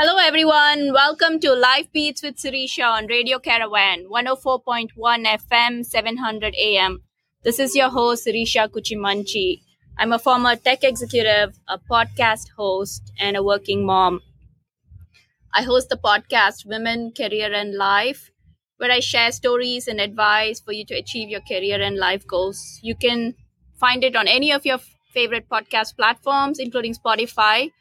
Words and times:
Hello, 0.00 0.16
everyone. 0.16 0.92
Welcome 0.92 1.40
to 1.40 1.52
Life 1.54 1.90
Beats 1.92 2.22
with 2.22 2.36
Sirisha 2.36 2.88
on 2.88 3.08
Radio 3.08 3.40
Caravan, 3.40 4.06
104.1 4.08 4.92
FM, 4.94 5.84
700 5.84 6.54
AM. 6.54 7.02
This 7.42 7.58
is 7.58 7.74
your 7.74 7.88
host, 7.88 8.24
Sirisha 8.24 8.68
Kuchimanchi. 8.68 9.62
I'm 9.98 10.12
a 10.12 10.20
former 10.20 10.54
tech 10.54 10.84
executive, 10.84 11.58
a 11.66 11.80
podcast 11.90 12.50
host, 12.56 13.12
and 13.18 13.36
a 13.36 13.42
working 13.42 13.84
mom. 13.84 14.20
I 15.52 15.62
host 15.62 15.88
the 15.88 15.96
podcast 15.96 16.64
Women, 16.64 17.10
Career, 17.10 17.52
and 17.52 17.74
Life, 17.74 18.30
where 18.76 18.92
I 18.92 19.00
share 19.00 19.32
stories 19.32 19.88
and 19.88 20.00
advice 20.00 20.60
for 20.60 20.70
you 20.70 20.84
to 20.84 20.94
achieve 20.94 21.28
your 21.28 21.40
career 21.40 21.82
and 21.82 21.96
life 21.96 22.24
goals. 22.24 22.78
You 22.84 22.94
can 22.94 23.34
find 23.80 24.04
it 24.04 24.14
on 24.14 24.28
any 24.28 24.52
of 24.52 24.64
your 24.64 24.78
favorite 25.12 25.48
podcast 25.48 25.96
platforms, 25.96 26.60
including 26.60 26.94
Spotify 26.94 27.72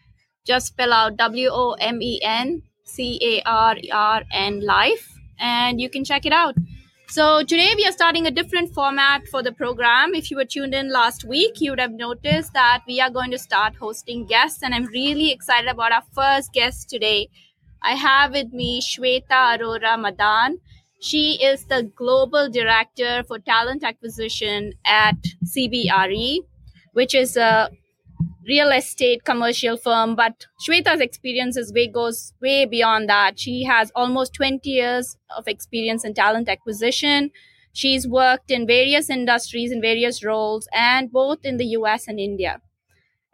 just 0.47 0.67
spell 0.67 0.93
out 0.93 1.17
W 1.17 1.49
O 1.51 1.73
M 1.73 2.01
E 2.01 2.19
N 2.23 2.63
C 2.85 3.19
A 3.21 3.41
R 3.45 3.77
E 3.77 3.91
R 3.91 4.23
N 4.31 4.65
life, 4.65 5.07
and 5.37 5.81
you 5.81 5.89
can 5.89 6.05
check 6.05 6.25
it 6.25 6.31
out. 6.31 6.55
So, 7.09 7.43
today 7.43 7.73
we 7.75 7.85
are 7.85 7.91
starting 7.91 8.27
a 8.27 8.31
different 8.31 8.73
format 8.73 9.27
for 9.27 9.41
the 9.41 9.51
program. 9.51 10.13
If 10.13 10.29
you 10.31 10.37
were 10.37 10.45
tuned 10.45 10.73
in 10.73 10.91
last 10.91 11.23
week, 11.23 11.61
you 11.61 11.71
would 11.71 11.79
have 11.79 11.93
noticed 11.93 12.53
that 12.53 12.83
we 12.87 12.99
are 12.99 13.09
going 13.09 13.31
to 13.31 13.37
start 13.37 13.75
hosting 13.75 14.25
guests, 14.25 14.63
and 14.63 14.73
I'm 14.73 14.85
really 14.85 15.31
excited 15.31 15.69
about 15.69 15.91
our 15.91 16.03
first 16.13 16.53
guest 16.53 16.89
today. 16.89 17.29
I 17.81 17.93
have 17.93 18.31
with 18.31 18.51
me 18.51 18.81
Shweta 18.81 19.57
Arora 19.57 19.99
Madan. 19.99 20.59
She 20.99 21.41
is 21.41 21.65
the 21.65 21.83
Global 21.95 22.49
Director 22.49 23.23
for 23.27 23.39
Talent 23.39 23.83
Acquisition 23.83 24.73
at 24.85 25.15
CBRE, 25.45 26.39
which 26.93 27.13
is 27.13 27.37
a 27.37 27.69
real 28.47 28.71
estate 28.71 29.23
commercial 29.23 29.77
firm 29.77 30.15
but 30.15 30.45
shweta's 30.65 31.01
experience 31.01 31.57
is 31.57 31.73
way 31.73 31.87
goes 31.87 32.33
way 32.41 32.65
beyond 32.65 33.09
that. 33.09 33.39
She 33.39 33.63
has 33.63 33.91
almost 33.95 34.33
20 34.33 34.69
years 34.69 35.17
of 35.35 35.47
experience 35.47 36.03
in 36.05 36.13
talent 36.13 36.47
acquisition. 36.49 37.31
She's 37.73 38.07
worked 38.07 38.49
in 38.49 38.65
various 38.65 39.09
industries 39.09 39.71
in 39.71 39.81
various 39.81 40.23
roles 40.23 40.67
and 40.73 41.11
both 41.11 41.45
in 41.45 41.57
the 41.57 41.65
us 41.65 42.07
and 42.07 42.19
india 42.19 42.61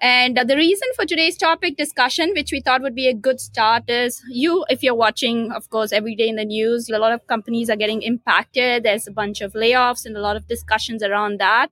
and 0.04 0.38
the 0.38 0.58
reason 0.58 0.90
for 0.98 1.06
today's 1.06 1.38
topic 1.38 1.78
discussion, 1.78 2.34
which 2.36 2.52
we 2.52 2.60
thought 2.60 2.82
would 2.82 2.94
be 2.94 3.08
a 3.08 3.14
good 3.14 3.40
start, 3.40 3.90
is 3.90 4.22
you, 4.30 4.66
if 4.68 4.84
you're 4.84 4.94
watching, 4.94 5.50
of 5.54 5.70
course, 5.70 5.94
every 5.94 6.14
day 6.14 6.28
in 6.28 6.36
the 6.36 6.44
news, 6.44 6.90
a 6.90 6.98
lot 6.98 7.14
of 7.14 7.26
companies 7.28 7.70
are 7.70 7.78
getting 7.78 8.02
impacted. 8.02 8.84
There's 8.84 9.08
a 9.08 9.12
bunch 9.12 9.40
of 9.40 9.54
layoffs 9.54 10.06
and 10.06 10.18
a 10.18 10.20
lot 10.20 10.36
of 10.36 10.46
discussions 10.46 11.02
around 11.02 11.40
that. 11.40 11.70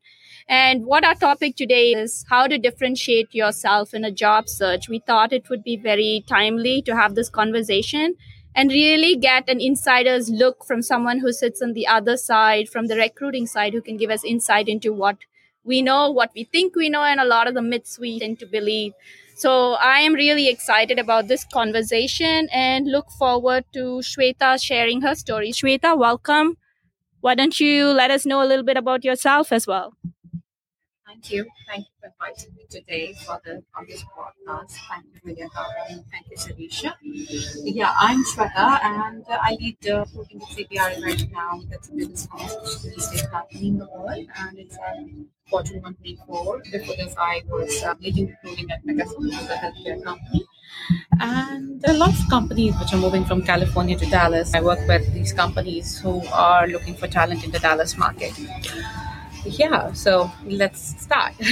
And 0.48 0.86
what 0.86 1.04
our 1.04 1.16
topic 1.16 1.58
today 1.58 1.92
is 1.92 2.24
how 2.30 2.48
to 2.48 2.58
differentiate 2.58 3.36
yourself 3.36 3.94
in 3.94 4.06
a 4.06 4.12
job 4.12 4.48
search. 4.48 4.88
We 4.88 5.00
thought 5.00 5.34
it 5.34 5.50
would 5.50 5.64
be 5.64 5.76
very 5.76 6.24
timely 6.26 6.82
to 6.84 6.96
have 6.96 7.16
this 7.16 7.30
conversation 7.30 8.16
and 8.56 8.70
really 8.70 9.18
get 9.18 9.50
an 9.50 9.60
insider's 9.60 10.30
look 10.30 10.64
from 10.66 10.82
someone 10.82 11.20
who 11.20 11.34
sits 11.34 11.62
on 11.62 11.74
the 11.74 11.86
other 11.86 12.16
side, 12.16 12.70
from 12.70 12.88
the 12.88 12.96
recruiting 12.96 13.46
side, 13.46 13.74
who 13.74 13.82
can 13.82 13.98
give 13.98 14.10
us 14.10 14.24
insight 14.24 14.70
into 14.70 14.94
what 14.94 15.18
we 15.64 15.82
know, 15.82 16.10
what 16.12 16.32
we 16.36 16.44
think 16.46 16.76
we 16.76 16.90
know, 16.90 17.04
and 17.04 17.20
a 17.20 17.26
lot 17.26 17.48
of 17.48 17.54
the 17.54 17.62
myths 17.62 18.00
we 18.00 18.20
tend 18.20 18.40
to 18.40 18.46
believe. 18.46 18.94
So 19.36 19.74
I 19.74 20.00
am 20.00 20.14
really 20.14 20.48
excited 20.50 21.00
about 21.00 21.28
this 21.28 21.46
conversation 21.46 22.48
and 22.52 22.88
look 22.88 23.10
forward 23.18 23.66
to 23.74 24.02
Shweta 24.12 24.62
sharing 24.62 25.02
her 25.02 25.16
story. 25.16 25.52
Shweta, 25.52 25.98
welcome. 25.98 26.58
Why 27.22 27.36
don't 27.36 27.60
you 27.60 27.88
let 27.88 28.12
us 28.12 28.26
know 28.26 28.44
a 28.44 28.48
little 28.48 28.66
bit 28.66 28.78
about 28.78 29.04
yourself 29.06 29.52
as 29.52 29.68
well? 29.68 29.94
Thank 31.22 31.34
you. 31.34 31.46
Thank 31.68 31.86
you 31.86 31.94
for 32.02 32.08
inviting 32.08 32.56
me 32.56 32.64
today 32.70 33.14
for 33.26 33.40
the 33.46 33.64
on 33.78 33.86
this 33.88 34.04
podcast. 34.16 34.72
Thank 34.90 35.06
you, 35.14 35.20
Vidyanka, 35.26 35.64
and 35.90 36.04
thank 36.12 36.26
you, 36.32 36.38
Sirisha. 36.38 36.94
Yeah, 37.64 37.94
I'm 38.00 38.24
Shweta, 38.26 38.68
and 38.84 39.24
uh, 39.30 39.38
I 39.40 39.56
lead 39.60 39.88
uh, 39.88 40.06
working 40.16 40.40
with 40.40 40.50
CBRE 40.50 41.04
right 41.04 41.24
now. 41.32 41.62
That's 41.70 41.90
the 41.90 41.98
biggest 41.98 42.28
real 42.34 42.96
estate 42.98 43.30
company 43.30 43.68
in 43.68 43.78
the 43.78 43.86
world, 43.86 44.26
and 44.40 44.58
it's 44.58 44.76
a 44.78 44.92
Fortune 45.48 45.82
124. 45.84 46.62
Before 46.72 46.96
this, 46.96 47.14
I 47.18 47.44
was 47.48 47.84
uh, 47.84 47.94
leading 48.02 48.28
recruiting 48.30 48.72
at 48.72 48.82
is 48.84 49.50
a 49.50 49.58
healthcare 49.64 50.04
company. 50.04 50.46
And 51.20 51.82
there 51.82 51.94
are 51.94 51.98
lots 51.98 52.20
of 52.24 52.30
companies 52.30 52.74
which 52.80 52.94
are 52.94 52.98
moving 52.98 53.26
from 53.26 53.44
California 53.44 53.98
to 53.98 54.06
Dallas. 54.08 54.54
I 54.56 54.62
work 54.62 54.80
with 54.88 55.14
these 55.14 55.34
companies 55.34 56.00
who 56.00 56.22
are 56.34 56.68
looking 56.68 56.96
for 56.96 57.08
talent 57.08 57.44
in 57.44 57.52
the 57.52 57.60
Dallas 57.60 57.98
market 57.98 58.34
yeah 59.46 59.92
so 59.94 60.32
let's 60.46 61.02
start. 61.02 61.34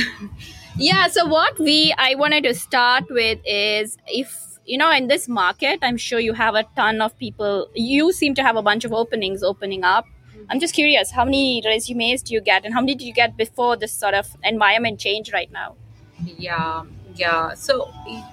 Yeah 0.78 1.08
so 1.08 1.26
what 1.26 1.60
we 1.60 1.94
i 1.98 2.16
wanted 2.16 2.44
to 2.44 2.54
start 2.54 3.04
with 3.10 3.40
is 3.46 3.98
if 4.08 4.60
you 4.66 4.78
know 4.78 4.90
in 4.92 5.08
this 5.08 5.28
market 5.28 5.80
i'm 5.82 5.98
sure 5.98 6.20
you 6.20 6.32
have 6.34 6.56
a 6.56 6.64
ton 6.78 7.02
of 7.02 7.18
people 7.18 7.68
you 7.74 8.14
seem 8.14 8.34
to 8.36 8.44
have 8.44 8.56
a 8.56 8.62
bunch 8.62 8.86
of 8.86 8.94
openings 8.94 9.44
opening 9.44 9.84
up. 9.84 10.06
I'm 10.50 10.60
just 10.60 10.74
curious 10.74 11.12
how 11.12 11.26
many 11.26 11.62
resumes 11.66 12.24
do 12.24 12.34
you 12.34 12.40
get 12.40 12.64
and 12.64 12.74
how 12.74 12.80
many 12.80 12.96
did 12.96 13.06
you 13.06 13.14
get 13.14 13.36
before 13.36 13.76
this 13.76 13.92
sort 13.92 14.14
of 14.14 14.28
environment 14.44 15.00
change 15.00 15.34
right 15.34 15.52
now? 15.52 15.76
Yeah 16.24 16.84
yeah 17.16 17.54
so 17.56 17.92
it 18.06 18.24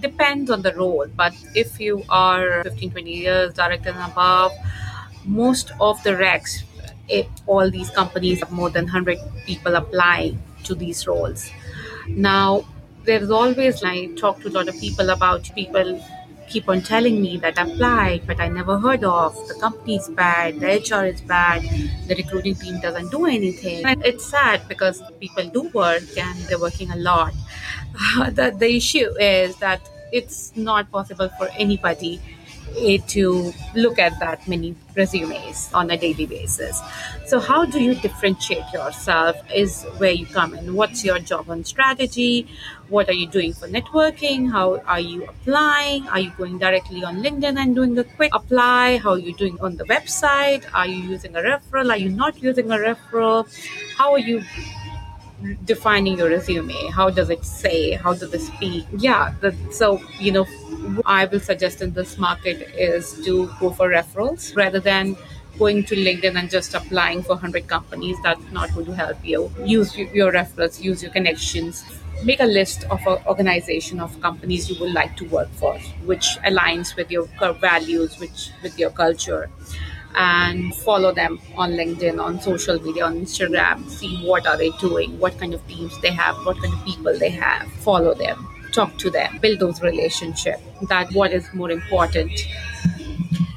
depends 0.00 0.50
on 0.50 0.62
the 0.62 0.74
role 0.74 1.06
but 1.16 1.32
if 1.54 1.78
you 1.78 2.02
are 2.08 2.64
15 2.64 2.90
20 2.90 3.12
years 3.12 3.54
director 3.54 3.90
and 3.90 4.10
above 4.10 4.52
most 5.24 5.70
of 5.80 6.02
the 6.02 6.10
recs 6.10 6.62
it, 7.08 7.28
all 7.46 7.70
these 7.70 7.90
companies 7.90 8.40
have 8.40 8.52
more 8.52 8.70
than 8.70 8.84
100 8.84 9.18
people 9.46 9.76
apply 9.76 10.36
to 10.64 10.74
these 10.74 11.06
roles. 11.06 11.50
Now, 12.08 12.64
there's 13.04 13.30
always, 13.30 13.82
I 13.84 14.06
talk 14.14 14.40
to 14.42 14.48
a 14.48 14.50
lot 14.52 14.68
of 14.68 14.78
people 14.78 15.10
about 15.10 15.50
people 15.54 16.00
keep 16.48 16.68
on 16.68 16.82
telling 16.82 17.20
me 17.22 17.36
that 17.38 17.58
I 17.58 17.62
applied, 17.62 18.26
but 18.26 18.38
I 18.40 18.48
never 18.48 18.78
heard 18.78 19.04
of. 19.04 19.34
The 19.48 19.54
company's 19.54 20.08
bad, 20.08 20.60
the 20.60 20.66
HR 20.76 21.06
is 21.06 21.20
bad, 21.22 21.62
the 22.06 22.14
recruiting 22.14 22.54
team 22.54 22.78
doesn't 22.80 23.10
do 23.10 23.24
anything. 23.26 23.84
And 23.86 24.04
it's 24.04 24.26
sad 24.26 24.68
because 24.68 25.02
people 25.18 25.48
do 25.48 25.62
work 25.70 26.02
and 26.16 26.38
they're 26.40 26.60
working 26.60 26.90
a 26.90 26.96
lot. 26.96 27.32
the, 28.30 28.54
the 28.56 28.76
issue 28.76 29.08
is 29.18 29.56
that 29.56 29.80
it's 30.12 30.54
not 30.56 30.90
possible 30.90 31.30
for 31.38 31.48
anybody 31.56 32.20
to 33.08 33.52
look 33.74 33.98
at 33.98 34.18
that 34.20 34.46
many 34.48 34.74
resumes 34.96 35.70
on 35.72 35.90
a 35.90 35.96
daily 35.96 36.26
basis. 36.26 36.80
So, 37.26 37.40
how 37.40 37.64
do 37.64 37.80
you 37.80 37.94
differentiate 37.94 38.64
yourself? 38.72 39.36
Is 39.54 39.84
where 39.98 40.12
you 40.12 40.26
come 40.26 40.54
in. 40.54 40.74
What's 40.74 41.04
your 41.04 41.18
job 41.18 41.50
on 41.50 41.64
strategy? 41.64 42.46
What 42.88 43.08
are 43.08 43.14
you 43.14 43.26
doing 43.26 43.52
for 43.54 43.68
networking? 43.68 44.50
How 44.50 44.80
are 44.86 45.00
you 45.00 45.24
applying? 45.24 46.06
Are 46.08 46.20
you 46.20 46.32
going 46.36 46.58
directly 46.58 47.04
on 47.04 47.22
LinkedIn 47.22 47.58
and 47.58 47.74
doing 47.74 47.98
a 47.98 48.04
quick 48.04 48.34
apply? 48.34 48.98
How 48.98 49.10
are 49.10 49.18
you 49.18 49.34
doing 49.34 49.58
on 49.60 49.76
the 49.76 49.84
website? 49.84 50.64
Are 50.74 50.86
you 50.86 51.02
using 51.02 51.36
a 51.36 51.40
referral? 51.40 51.90
Are 51.90 51.96
you 51.96 52.10
not 52.10 52.42
using 52.42 52.70
a 52.70 52.76
referral? 52.76 53.48
How 53.96 54.12
are 54.12 54.18
you 54.18 54.42
defining 55.64 56.18
your 56.18 56.28
resume 56.28 56.86
how 56.90 57.10
does 57.10 57.28
it 57.28 57.44
say 57.44 57.92
how 57.92 58.14
does 58.14 58.32
it 58.32 58.40
speak 58.40 58.86
yeah 58.96 59.34
the, 59.40 59.54
so 59.70 60.00
you 60.20 60.30
know 60.30 60.46
i 61.06 61.24
will 61.26 61.40
suggest 61.40 61.82
in 61.82 61.92
this 61.92 62.18
market 62.18 62.62
is 62.76 63.12
to 63.24 63.50
go 63.60 63.70
for 63.70 63.88
referrals 63.88 64.54
rather 64.56 64.80
than 64.80 65.16
going 65.58 65.84
to 65.84 65.94
linkedin 65.94 66.36
and 66.38 66.50
just 66.50 66.74
applying 66.74 67.22
for 67.22 67.34
100 67.34 67.66
companies. 67.66 68.16
That's 68.22 68.50
not 68.52 68.72
going 68.74 68.86
to 68.86 68.94
help 68.94 69.18
you. 69.24 69.50
Use 69.64 69.96
your 69.96 70.32
referrals 70.32 70.80
use 70.82 71.02
your 71.02 71.12
connections. 71.12 71.84
Make 72.24 72.40
a 72.40 72.46
list 72.46 72.84
of 72.84 73.00
an 73.06 73.18
organization 73.26 74.00
of 74.00 74.20
companies 74.20 74.70
you 74.70 74.78
would 74.80 74.92
like 74.92 75.16
to 75.16 75.24
work 75.24 75.50
for 75.50 75.76
which 76.04 76.24
aligns 76.44 76.94
with 76.96 77.10
your 77.10 77.26
values 77.60 78.18
which 78.20 78.50
with 78.62 78.78
your 78.78 78.90
culture 78.90 79.50
and 80.14 80.74
follow 80.76 81.10
them 81.10 81.40
on 81.56 81.72
linkedin 81.72 82.22
on 82.22 82.40
social 82.40 82.80
media 82.80 83.04
on 83.06 83.16
instagram. 83.16 83.88
See 83.88 84.24
what 84.24 84.46
are 84.46 84.56
they 84.56 84.70
doing 84.78 85.18
what 85.18 85.38
kind 85.38 85.54
of 85.54 85.66
teams 85.66 86.00
they 86.00 86.12
have 86.12 86.36
what 86.46 86.58
kind 86.58 86.72
of 86.72 86.84
people 86.84 87.18
they 87.18 87.30
have. 87.30 87.66
Follow 87.72 88.14
them 88.14 88.51
talk 88.72 88.96
to 88.98 89.10
them 89.10 89.38
build 89.38 89.58
those 89.58 89.82
relationships 89.82 90.62
that 90.88 91.12
what 91.12 91.32
is 91.32 91.52
more 91.54 91.70
important 91.70 92.46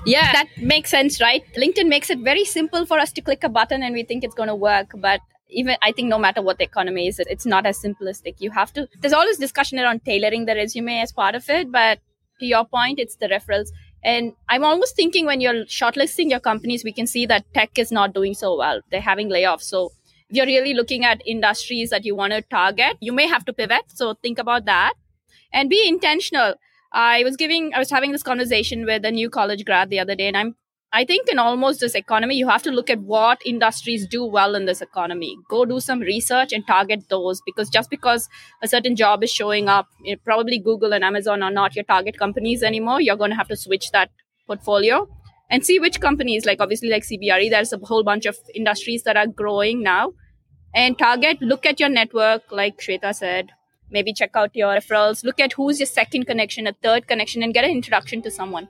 yeah 0.05 0.31
that 0.31 0.47
makes 0.73 0.89
sense 0.89 1.21
right 1.21 1.43
linkedin 1.55 1.87
makes 1.87 2.09
it 2.09 2.19
very 2.19 2.45
simple 2.45 2.85
for 2.85 2.99
us 2.99 3.11
to 3.11 3.21
click 3.21 3.43
a 3.43 3.49
button 3.49 3.83
and 3.83 3.93
we 3.93 4.03
think 4.03 4.23
it's 4.23 4.35
going 4.35 4.49
to 4.49 4.55
work 4.55 4.91
but 4.95 5.19
even 5.49 5.75
i 5.81 5.91
think 5.91 6.09
no 6.09 6.19
matter 6.19 6.41
what 6.41 6.57
the 6.57 6.63
economy 6.63 7.07
is 7.07 7.19
it's 7.19 7.45
not 7.45 7.65
as 7.65 7.79
simplistic 7.79 8.35
you 8.39 8.51
have 8.51 8.73
to 8.73 8.87
there's 8.99 9.13
always 9.13 9.37
discussion 9.37 9.79
around 9.79 10.03
tailoring 10.05 10.45
the 10.45 10.55
resume 10.55 10.99
as 10.99 11.11
part 11.11 11.35
of 11.35 11.49
it 11.49 11.71
but 11.71 11.99
to 12.39 12.45
your 12.45 12.65
point 12.65 12.99
it's 12.99 13.15
the 13.17 13.27
referrals 13.27 13.69
and 14.05 14.33
I'm 14.47 14.63
almost 14.63 14.95
thinking 14.95 15.25
when 15.25 15.41
you're 15.41 15.65
shortlisting 15.65 16.29
your 16.29 16.39
companies, 16.39 16.83
we 16.83 16.93
can 16.93 17.07
see 17.07 17.25
that 17.25 17.43
tech 17.55 17.79
is 17.79 17.91
not 17.91 18.13
doing 18.13 18.35
so 18.35 18.55
well. 18.55 18.81
They're 18.91 19.01
having 19.01 19.29
layoffs. 19.29 19.63
So 19.63 19.93
if 20.29 20.37
you're 20.37 20.45
really 20.45 20.75
looking 20.75 21.03
at 21.03 21.23
industries 21.25 21.89
that 21.89 22.05
you 22.05 22.15
want 22.15 22.33
to 22.33 22.43
target, 22.43 22.97
you 22.99 23.11
may 23.11 23.27
have 23.27 23.45
to 23.45 23.53
pivot. 23.53 23.85
So 23.87 24.13
think 24.13 24.37
about 24.37 24.65
that 24.65 24.93
and 25.55 25.71
be 25.71 25.87
intentional. 25.87 26.53
I 26.93 27.23
was 27.23 27.35
giving, 27.35 27.73
I 27.73 27.79
was 27.79 27.89
having 27.89 28.11
this 28.11 28.21
conversation 28.21 28.85
with 28.85 29.03
a 29.03 29.11
new 29.11 29.31
college 29.31 29.65
grad 29.65 29.89
the 29.89 29.99
other 29.99 30.13
day, 30.13 30.27
and 30.27 30.37
I'm 30.37 30.55
I 30.93 31.03
think 31.03 31.27
in 31.27 31.39
almost 31.39 31.81
this 31.81 31.93
economy, 31.93 32.35
you 32.35 32.47
have 32.47 32.63
to 32.63 32.71
look 32.71 32.89
at 32.89 33.01
what 33.01 33.41
industries 33.45 34.07
do 34.07 34.23
well 34.23 34.55
in 34.55 34.65
this 34.65 34.81
economy. 34.81 35.35
Go 35.49 35.65
do 35.65 35.81
some 35.81 35.99
research 35.99 36.53
and 36.53 36.65
target 36.65 37.09
those 37.09 37.41
because 37.45 37.69
just 37.69 37.89
because 37.89 38.29
a 38.63 38.67
certain 38.69 38.95
job 38.95 39.21
is 39.21 39.29
showing 39.29 39.67
up, 39.67 39.87
probably 40.23 40.57
Google 40.57 40.93
and 40.93 41.03
Amazon 41.03 41.43
are 41.43 41.51
not 41.51 41.75
your 41.75 41.83
target 41.83 42.17
companies 42.17 42.63
anymore. 42.63 43.01
You're 43.01 43.17
going 43.17 43.31
to 43.31 43.35
have 43.35 43.49
to 43.49 43.57
switch 43.57 43.91
that 43.91 44.09
portfolio 44.47 45.09
and 45.49 45.65
see 45.65 45.79
which 45.79 45.99
companies, 45.99 46.45
like 46.45 46.61
obviously 46.61 46.89
like 46.89 47.03
CBRE, 47.03 47.49
there's 47.49 47.73
a 47.73 47.77
whole 47.77 48.05
bunch 48.05 48.25
of 48.25 48.37
industries 48.53 49.03
that 49.03 49.17
are 49.17 49.27
growing 49.27 49.83
now. 49.83 50.13
And 50.73 50.97
target, 50.97 51.41
look 51.41 51.65
at 51.65 51.79
your 51.79 51.89
network, 51.89 52.43
like 52.51 52.79
Shweta 52.79 53.13
said, 53.13 53.49
maybe 53.99 54.13
check 54.21 54.31
out 54.35 54.55
your 54.61 54.73
referrals, 54.75 55.23
look 55.23 55.39
at 55.39 55.53
who's 55.53 55.79
your 55.79 55.87
second 55.87 56.27
connection, 56.31 56.67
a 56.67 56.73
third 56.87 57.07
connection, 57.07 57.43
and 57.43 57.53
get 57.59 57.63
an 57.63 57.71
introduction 57.71 58.21
to 58.21 58.31
someone 58.39 58.69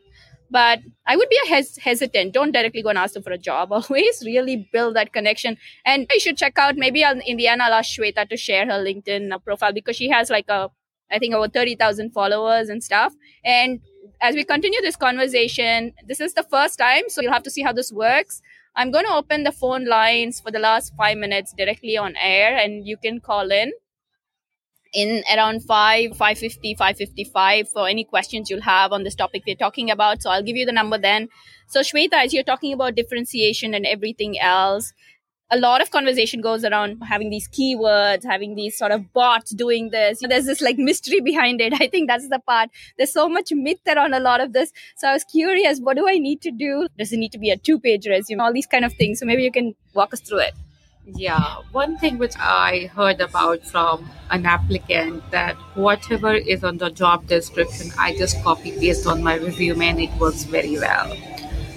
but 0.50 0.80
I 1.06 1.18
would 1.18 1.30
be 1.30 1.40
a 1.46 1.48
hes- 1.48 1.78
hesitant. 1.78 2.34
Don't 2.34 2.52
directly 2.52 2.82
go 2.82 2.90
and 2.90 2.98
ask 2.98 3.14
them 3.14 3.24
for 3.24 3.32
a 3.32 3.38
job. 3.38 3.72
Always 3.72 4.24
really 4.26 4.68
build 4.72 4.96
that 4.96 5.14
connection. 5.14 5.58
And 5.86 6.08
you 6.12 6.20
should 6.20 6.38
check 6.38 6.58
out 6.58 6.78
maybe 6.78 7.04
in 7.04 7.38
the 7.38 7.48
end, 7.48 7.62
I'll 7.62 7.74
ask 7.74 7.98
Shweta 7.98 8.28
to 8.30 8.38
share 8.38 8.66
her 8.66 8.84
LinkedIn 8.84 9.44
profile 9.44 9.74
because 9.74 9.96
she 9.96 10.10
has 10.10 10.30
like 10.30 10.50
a, 10.50 10.70
I 11.12 11.20
think 11.20 11.34
over 11.34 11.48
30,000 11.48 12.12
followers 12.12 12.70
and 12.70 12.84
stuff. 12.84 13.14
And 13.44 13.80
as 14.22 14.36
we 14.36 14.44
continue 14.44 14.82
this 14.82 14.96
conversation, 14.96 15.94
this 16.08 16.20
is 16.20 16.34
the 16.34 16.44
first 16.44 16.80
time, 16.80 17.04
so 17.10 17.22
you'll 17.22 17.34
have 17.34 17.44
to 17.44 17.52
see 17.52 17.62
how 17.62 17.74
this 17.74 17.92
works. 17.92 18.42
I'm 18.78 18.92
going 18.92 19.06
to 19.06 19.14
open 19.14 19.44
the 19.44 19.52
phone 19.52 19.86
lines 19.86 20.40
for 20.40 20.52
the 20.52 20.60
last 20.60 20.94
five 20.98 21.18
minutes 21.18 21.54
directly 21.58 21.98
on 21.98 22.16
air, 22.18 22.58
and 22.58 22.86
you 22.86 22.98
can 22.98 23.20
call 23.20 23.52
in 23.52 23.72
in 24.96 25.24
around 25.36 25.64
5 25.64 26.12
550 26.12 26.76
555 26.76 27.70
for 27.70 27.88
any 27.88 28.04
questions 28.04 28.50
you'll 28.50 28.62
have 28.62 28.94
on 28.94 29.04
this 29.04 29.16
topic 29.16 29.44
we're 29.46 29.56
talking 29.56 29.92
about. 29.92 30.22
So 30.22 30.30
i'll 30.30 30.44
give 30.44 30.56
you 30.56 30.66
the 30.66 30.72
number 30.72 30.98
then. 30.98 31.28
So 31.68 31.82
shweta 31.82 32.14
as 32.26 32.34
you're 32.34 32.44
talking 32.44 32.74
about 32.74 32.96
differentiation 32.96 33.74
and 33.74 33.86
everything 33.86 34.40
else 34.40 34.94
a 35.52 35.58
lot 35.58 35.80
of 35.82 35.92
conversation 35.92 36.42
goes 36.42 36.64
around 36.66 37.02
having 37.04 37.30
these 37.30 37.48
keywords 37.48 38.24
having 38.24 38.56
these 38.56 38.78
sort 38.78 38.92
of 38.92 39.14
bots 39.14 39.52
doing 39.52 39.90
this. 39.92 40.20
There's 40.28 40.46
this 40.46 40.62
like 40.62 40.78
mystery 40.78 41.22
behind 41.22 41.62
it. 41.62 41.74
I 41.80 41.88
think 41.88 42.10
that's 42.10 42.28
the 42.30 42.40
part. 42.40 42.70
There's 42.98 43.14
so 43.14 43.30
much 43.30 43.52
myth 43.52 43.80
around 43.88 44.14
a 44.14 44.20
lot 44.20 44.42
of 44.42 44.54
this. 44.54 44.72
So 44.98 45.08
i 45.08 45.14
was 45.14 45.24
curious 45.24 45.80
what 45.80 45.98
do 45.98 46.08
i 46.08 46.18
need 46.18 46.42
to 46.42 46.52
do? 46.52 46.88
Does 46.98 47.14
it 47.14 47.18
need 47.18 47.32
to 47.34 47.38
be 47.38 47.52
a 47.52 47.58
two 47.58 47.80
page 47.80 48.08
resume? 48.08 48.40
All 48.40 48.54
these 48.54 48.66
kind 48.66 48.86
of 48.86 48.94
things. 48.94 49.20
So 49.20 49.26
maybe 49.26 49.44
you 49.44 49.52
can 49.52 49.76
walk 49.94 50.14
us 50.14 50.22
through 50.22 50.40
it 50.40 50.54
yeah, 51.14 51.58
one 51.72 51.98
thing 51.98 52.18
which 52.18 52.34
I 52.40 52.90
heard 52.96 53.22
about 53.22 53.64
from 53.64 54.10
an 54.32 54.46
applicant 54.46 55.30
that 55.32 55.56
whatever 55.76 56.34
is 56.34 56.64
on 56.64 56.78
the 56.78 56.90
job 56.90 57.28
description, 57.28 57.92
I 57.98 58.18
just 58.18 58.42
copy 58.44 58.72
paste 58.72 59.06
on 59.06 59.22
my 59.22 59.36
resume 59.38 59.88
and 59.88 60.00
it 60.00 60.12
works 60.16 60.44
very 60.46 60.80
well. 60.80 61.16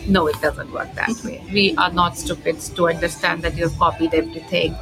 No, 0.06 0.26
it 0.26 0.40
doesn't 0.40 0.72
work 0.72 0.94
that 0.94 1.10
mm-hmm. 1.10 1.28
way. 1.28 1.44
We 1.52 1.76
are 1.76 1.92
not 1.92 2.16
stupid 2.16 2.58
to 2.60 2.88
understand 2.88 3.42
that 3.42 3.56
you've 3.56 3.76
copied 3.78 4.14
everything 4.14 4.74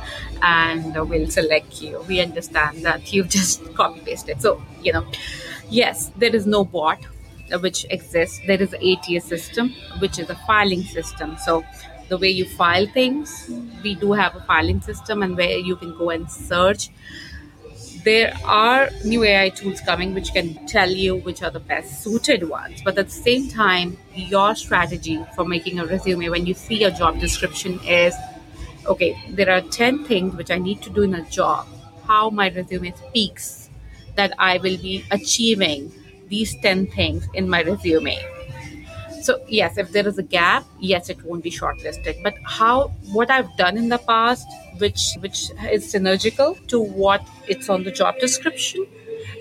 and 0.42 0.94
we'll 1.08 1.28
select 1.28 1.82
you. 1.82 2.04
We 2.06 2.20
understand 2.20 2.84
that 2.84 3.12
you've 3.12 3.28
just 3.28 3.74
copy 3.74 4.00
pasted. 4.00 4.40
So, 4.40 4.62
you 4.80 4.92
know, 4.92 5.04
yes, 5.68 6.12
there 6.16 6.34
is 6.34 6.46
no 6.46 6.64
bot 6.64 7.00
which 7.60 7.84
exists. 7.90 8.40
There 8.46 8.60
is 8.60 8.74
a 8.74 8.92
ATS 8.92 9.24
system, 9.24 9.74
which 9.98 10.18
is 10.18 10.30
a 10.30 10.36
filing 10.46 10.82
system. 10.82 11.36
So 11.44 11.64
the 12.08 12.18
way 12.18 12.28
you 12.30 12.44
file 12.44 12.86
things. 12.86 13.50
We 13.82 13.94
do 13.94 14.12
have 14.12 14.36
a 14.36 14.40
filing 14.40 14.80
system 14.80 15.22
and 15.22 15.36
where 15.36 15.58
you 15.58 15.76
can 15.76 15.96
go 15.96 16.10
and 16.10 16.30
search. 16.30 16.90
There 18.04 18.32
are 18.44 18.88
new 19.04 19.24
AI 19.24 19.48
tools 19.48 19.80
coming 19.80 20.14
which 20.14 20.32
can 20.32 20.64
tell 20.66 20.88
you 20.88 21.16
which 21.16 21.42
are 21.42 21.50
the 21.50 21.60
best 21.60 22.02
suited 22.02 22.48
ones. 22.48 22.80
But 22.84 22.96
at 22.98 23.06
the 23.06 23.12
same 23.12 23.48
time, 23.48 23.98
your 24.14 24.54
strategy 24.54 25.24
for 25.34 25.44
making 25.44 25.80
a 25.80 25.86
resume 25.86 26.28
when 26.28 26.46
you 26.46 26.54
see 26.54 26.84
a 26.84 26.90
job 26.90 27.18
description 27.18 27.80
is 27.80 28.14
okay, 28.86 29.18
there 29.30 29.50
are 29.50 29.60
10 29.60 30.04
things 30.04 30.36
which 30.36 30.50
I 30.50 30.58
need 30.58 30.80
to 30.82 30.90
do 30.90 31.02
in 31.02 31.14
a 31.14 31.22
job. 31.28 31.66
How 32.06 32.30
my 32.30 32.48
resume 32.50 32.92
speaks 33.08 33.68
that 34.14 34.32
I 34.38 34.58
will 34.58 34.78
be 34.78 35.04
achieving 35.10 35.92
these 36.28 36.54
10 36.60 36.86
things 36.86 37.26
in 37.34 37.48
my 37.48 37.62
resume 37.62 38.18
so 39.26 39.40
yes, 39.48 39.76
if 39.76 39.92
there 39.92 40.06
is 40.06 40.18
a 40.18 40.22
gap, 40.22 40.64
yes, 40.78 41.08
it 41.10 41.22
won't 41.24 41.42
be 41.42 41.50
shortlisted. 41.50 42.22
But 42.22 42.34
how 42.44 42.88
what 43.12 43.30
I've 43.30 43.54
done 43.56 43.76
in 43.76 43.88
the 43.88 43.98
past, 43.98 44.46
which 44.78 45.02
which 45.20 45.50
is 45.76 45.92
synergical 45.92 46.54
to 46.68 46.80
what 46.80 47.26
it's 47.48 47.68
on 47.68 47.84
the 47.84 47.90
job 47.90 48.18
description, 48.20 48.86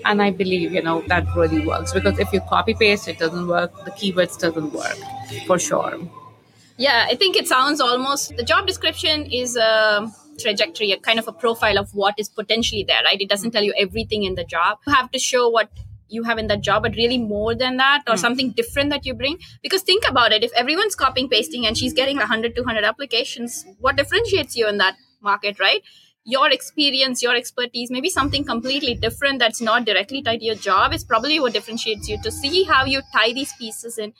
and 0.04 0.22
I 0.22 0.30
believe 0.42 0.72
you 0.72 0.82
know 0.82 1.00
that 1.14 1.34
really 1.36 1.64
works 1.66 1.92
because 1.92 2.18
if 2.18 2.32
you 2.32 2.40
copy 2.52 2.74
paste, 2.74 3.08
it 3.08 3.18
doesn't 3.18 3.46
work. 3.46 3.84
The 3.84 3.92
keywords 4.02 4.38
doesn't 4.38 4.72
work 4.72 4.98
for 5.46 5.58
sure. 5.58 5.98
Yeah, 6.76 7.06
I 7.08 7.14
think 7.14 7.36
it 7.36 7.48
sounds 7.48 7.80
almost 7.80 8.36
the 8.36 8.42
job 8.42 8.66
description 8.66 9.26
is 9.26 9.56
a 9.56 10.12
trajectory, 10.38 10.92
a 10.92 10.98
kind 10.98 11.18
of 11.18 11.28
a 11.28 11.32
profile 11.32 11.78
of 11.78 11.94
what 11.94 12.14
is 12.18 12.28
potentially 12.28 12.84
there, 12.84 13.02
right? 13.04 13.20
It 13.20 13.28
doesn't 13.28 13.52
tell 13.52 13.62
you 13.62 13.74
everything 13.78 14.24
in 14.24 14.34
the 14.34 14.44
job. 14.44 14.78
You 14.86 14.94
have 14.94 15.10
to 15.12 15.18
show 15.18 15.48
what 15.48 15.70
you 16.08 16.22
have 16.24 16.38
in 16.38 16.46
that 16.48 16.60
job, 16.60 16.82
but 16.82 16.94
really 16.96 17.18
more 17.18 17.54
than 17.54 17.76
that 17.76 18.02
or 18.06 18.14
mm. 18.14 18.18
something 18.18 18.50
different 18.50 18.90
that 18.90 19.04
you 19.06 19.14
bring. 19.14 19.38
Because 19.62 19.82
think 19.82 20.04
about 20.08 20.32
it 20.32 20.44
if 20.44 20.52
everyone's 20.52 20.94
copying, 20.94 21.28
pasting, 21.28 21.66
and 21.66 21.76
she's 21.76 21.92
getting 21.92 22.16
100, 22.16 22.54
200 22.54 22.84
applications, 22.84 23.64
what 23.80 23.96
differentiates 23.96 24.56
you 24.56 24.68
in 24.68 24.78
that 24.78 24.96
market, 25.20 25.58
right? 25.58 25.82
Your 26.24 26.50
experience, 26.50 27.22
your 27.22 27.36
expertise, 27.36 27.90
maybe 27.90 28.08
something 28.08 28.44
completely 28.44 28.94
different 28.94 29.38
that's 29.38 29.60
not 29.60 29.84
directly 29.84 30.22
tied 30.22 30.40
to 30.40 30.44
your 30.44 30.56
job 30.56 30.92
is 30.92 31.04
probably 31.04 31.38
what 31.38 31.52
differentiates 31.52 32.08
you 32.08 32.20
to 32.22 32.32
see 32.32 32.64
how 32.64 32.84
you 32.84 33.00
tie 33.14 33.32
these 33.32 33.52
pieces 33.58 33.96
in. 33.96 34.12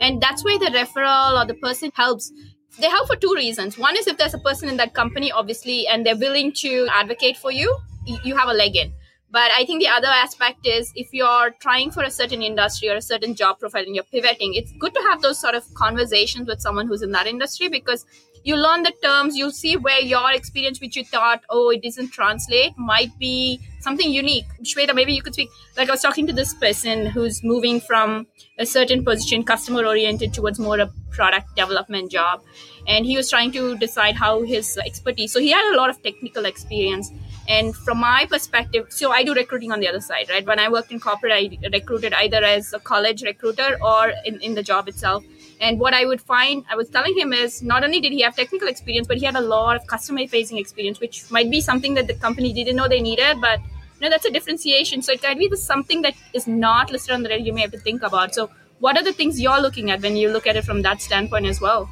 And 0.00 0.20
that's 0.20 0.44
where 0.44 0.58
the 0.58 0.66
referral 0.66 1.42
or 1.42 1.46
the 1.46 1.54
person 1.54 1.90
helps 1.94 2.30
they 2.78 2.88
help 2.88 3.06
for 3.06 3.16
two 3.16 3.32
reasons. 3.36 3.78
One 3.78 3.96
is 3.96 4.06
if 4.06 4.18
there's 4.18 4.34
a 4.34 4.38
person 4.38 4.68
in 4.68 4.76
that 4.78 4.94
company, 4.94 5.30
obviously, 5.30 5.86
and 5.86 6.04
they're 6.04 6.16
willing 6.16 6.52
to 6.54 6.88
advocate 6.90 7.36
for 7.36 7.52
you, 7.52 7.76
you 8.24 8.36
have 8.36 8.48
a 8.48 8.52
leg 8.52 8.76
in. 8.76 8.92
But 9.34 9.50
I 9.50 9.64
think 9.64 9.82
the 9.82 9.88
other 9.88 10.06
aspect 10.06 10.64
is 10.64 10.92
if 10.94 11.12
you're 11.12 11.50
trying 11.58 11.90
for 11.90 12.04
a 12.04 12.10
certain 12.10 12.40
industry 12.40 12.88
or 12.88 12.94
a 12.94 13.02
certain 13.02 13.34
job 13.34 13.58
profile 13.58 13.82
and 13.82 13.92
you're 13.92 14.04
pivoting, 14.04 14.54
it's 14.54 14.70
good 14.78 14.94
to 14.94 15.00
have 15.10 15.22
those 15.22 15.40
sort 15.40 15.56
of 15.56 15.64
conversations 15.74 16.46
with 16.46 16.60
someone 16.60 16.86
who's 16.86 17.02
in 17.02 17.10
that 17.10 17.26
industry 17.26 17.66
because 17.66 18.06
you 18.44 18.54
learn 18.54 18.84
the 18.84 18.92
terms, 19.02 19.36
you 19.36 19.50
see 19.50 19.76
where 19.76 19.98
your 19.98 20.30
experience, 20.30 20.80
which 20.80 20.94
you 20.94 21.04
thought, 21.04 21.42
oh, 21.50 21.70
it 21.70 21.82
doesn't 21.82 22.12
translate, 22.12 22.78
might 22.78 23.18
be 23.18 23.58
something 23.80 24.08
unique. 24.08 24.44
Shweta, 24.62 24.94
maybe 24.94 25.14
you 25.14 25.22
could 25.22 25.34
speak. 25.34 25.50
Like 25.76 25.88
I 25.88 25.92
was 25.92 26.02
talking 26.02 26.28
to 26.28 26.32
this 26.32 26.54
person 26.54 27.06
who's 27.06 27.42
moving 27.42 27.80
from 27.80 28.28
a 28.60 28.66
certain 28.66 29.04
position, 29.04 29.42
customer 29.42 29.84
oriented, 29.84 30.32
towards 30.32 30.60
more 30.60 30.78
a 30.78 30.92
product 31.10 31.56
development 31.56 32.12
job. 32.12 32.40
And 32.86 33.04
he 33.04 33.16
was 33.16 33.28
trying 33.28 33.50
to 33.52 33.76
decide 33.78 34.14
how 34.14 34.42
his 34.42 34.78
expertise. 34.78 35.32
So 35.32 35.40
he 35.40 35.50
had 35.50 35.74
a 35.74 35.76
lot 35.76 35.90
of 35.90 36.00
technical 36.04 36.44
experience 36.44 37.10
and 37.48 37.74
from 37.76 37.98
my 37.98 38.26
perspective, 38.26 38.86
so 38.88 39.10
I 39.12 39.22
do 39.22 39.34
recruiting 39.34 39.70
on 39.70 39.80
the 39.80 39.88
other 39.88 40.00
side, 40.00 40.30
right? 40.30 40.46
When 40.46 40.58
I 40.58 40.68
worked 40.68 40.90
in 40.92 41.00
corporate, 41.00 41.32
I 41.32 41.58
recruited 41.72 42.14
either 42.14 42.42
as 42.42 42.72
a 42.72 42.78
college 42.78 43.22
recruiter 43.22 43.76
or 43.82 44.12
in, 44.24 44.40
in 44.40 44.54
the 44.54 44.62
job 44.62 44.88
itself. 44.88 45.24
And 45.60 45.78
what 45.78 45.94
I 45.94 46.04
would 46.06 46.20
find, 46.20 46.64
I 46.70 46.76
was 46.76 46.88
telling 46.88 47.16
him 47.16 47.32
is 47.32 47.62
not 47.62 47.84
only 47.84 48.00
did 48.00 48.12
he 48.12 48.22
have 48.22 48.34
technical 48.34 48.68
experience, 48.68 49.06
but 49.06 49.18
he 49.18 49.26
had 49.26 49.36
a 49.36 49.40
lot 49.40 49.76
of 49.76 49.86
customer 49.86 50.26
facing 50.26 50.58
experience, 50.58 51.00
which 51.00 51.30
might 51.30 51.50
be 51.50 51.60
something 51.60 51.94
that 51.94 52.06
the 52.06 52.14
company 52.14 52.52
didn't 52.52 52.76
know 52.76 52.88
they 52.88 53.00
needed, 53.00 53.40
but 53.40 53.60
you 53.60 54.00
know, 54.00 54.10
that's 54.10 54.24
a 54.24 54.30
differentiation. 54.30 55.02
So 55.02 55.12
it 55.12 55.22
can 55.22 55.38
be 55.38 55.54
something 55.54 56.02
that 56.02 56.14
is 56.32 56.46
not 56.46 56.90
listed 56.90 57.14
on 57.14 57.22
the 57.22 57.28
resume 57.28 57.46
you 57.46 57.52
may 57.52 57.60
have 57.60 57.72
to 57.72 57.78
think 57.78 58.02
about. 58.02 58.34
So 58.34 58.50
what 58.80 58.96
are 58.96 59.04
the 59.04 59.12
things 59.12 59.40
you're 59.40 59.60
looking 59.60 59.90
at 59.90 60.02
when 60.02 60.16
you 60.16 60.30
look 60.30 60.46
at 60.46 60.56
it 60.56 60.64
from 60.64 60.82
that 60.82 61.00
standpoint 61.00 61.46
as 61.46 61.60
well? 61.60 61.88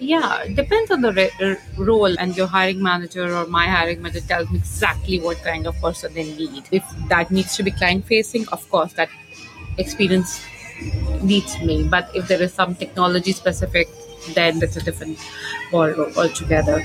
Yeah, 0.00 0.46
depends 0.54 0.90
on 0.90 1.02
the 1.02 1.12
re- 1.12 1.30
uh, 1.42 1.56
role, 1.76 2.18
and 2.18 2.34
your 2.34 2.46
hiring 2.46 2.82
manager 2.82 3.34
or 3.36 3.46
my 3.46 3.66
hiring 3.68 4.00
manager 4.00 4.26
tells 4.26 4.50
me 4.50 4.56
exactly 4.58 5.20
what 5.20 5.36
kind 5.44 5.66
of 5.66 5.76
person 5.80 6.14
they 6.14 6.24
need. 6.24 6.64
If 6.72 6.82
that 7.10 7.30
needs 7.30 7.54
to 7.56 7.62
be 7.62 7.70
client 7.70 8.06
facing, 8.06 8.48
of 8.48 8.66
course, 8.70 8.94
that 8.94 9.10
experience 9.76 10.42
needs 11.22 11.60
me. 11.62 11.86
But 11.88 12.10
if 12.14 12.28
there 12.28 12.42
is 12.42 12.54
some 12.54 12.74
technology 12.76 13.32
specific, 13.32 13.88
then 14.34 14.58
that's 14.60 14.76
a 14.76 14.82
different 14.82 15.18
world 15.72 16.16
altogether. 16.16 16.82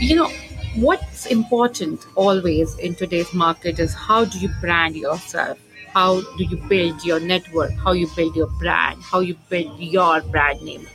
You 0.00 0.16
know, 0.16 0.30
what's 0.76 1.26
important 1.26 2.06
always 2.14 2.76
in 2.78 2.94
today's 2.94 3.32
market 3.34 3.78
is 3.78 3.94
how 3.94 4.24
do 4.24 4.38
you 4.38 4.48
brand 4.60 4.96
yourself? 4.96 5.58
How 5.92 6.20
do 6.36 6.44
you 6.44 6.56
build 6.68 7.04
your 7.04 7.20
network? 7.20 7.72
How 7.72 7.92
you 7.92 8.08
build 8.16 8.36
your 8.36 8.48
brand? 8.58 9.02
How 9.02 9.20
you 9.20 9.36
build 9.48 9.78
your 9.80 10.20
brand 10.22 10.62
name? 10.62 10.86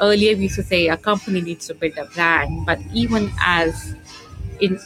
Earlier 0.00 0.36
we 0.36 0.44
used 0.44 0.56
to 0.56 0.62
say 0.62 0.88
a 0.88 0.96
company 0.96 1.40
needs 1.40 1.66
to 1.66 1.74
build 1.74 1.96
a 1.98 2.04
brand 2.06 2.66
but 2.66 2.78
even 2.92 3.30
as 3.40 3.94
in 4.60 4.78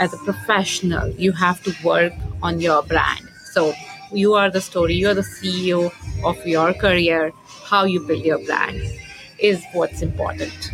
as 0.00 0.12
a 0.12 0.18
professional 0.18 1.08
you 1.10 1.32
have 1.32 1.62
to 1.62 1.72
work 1.84 2.12
on 2.42 2.60
your 2.60 2.82
brand 2.82 3.28
so 3.44 3.72
you 4.12 4.34
are 4.34 4.50
the 4.50 4.60
story 4.60 4.94
you 4.94 5.08
are 5.08 5.14
the 5.14 5.28
ceo 5.34 5.92
of 6.24 6.46
your 6.46 6.72
career 6.74 7.32
how 7.64 7.84
you 7.84 8.00
build 8.00 8.24
your 8.24 8.44
brand 8.46 8.80
is 9.38 9.64
what's 9.72 10.02
important 10.02 10.72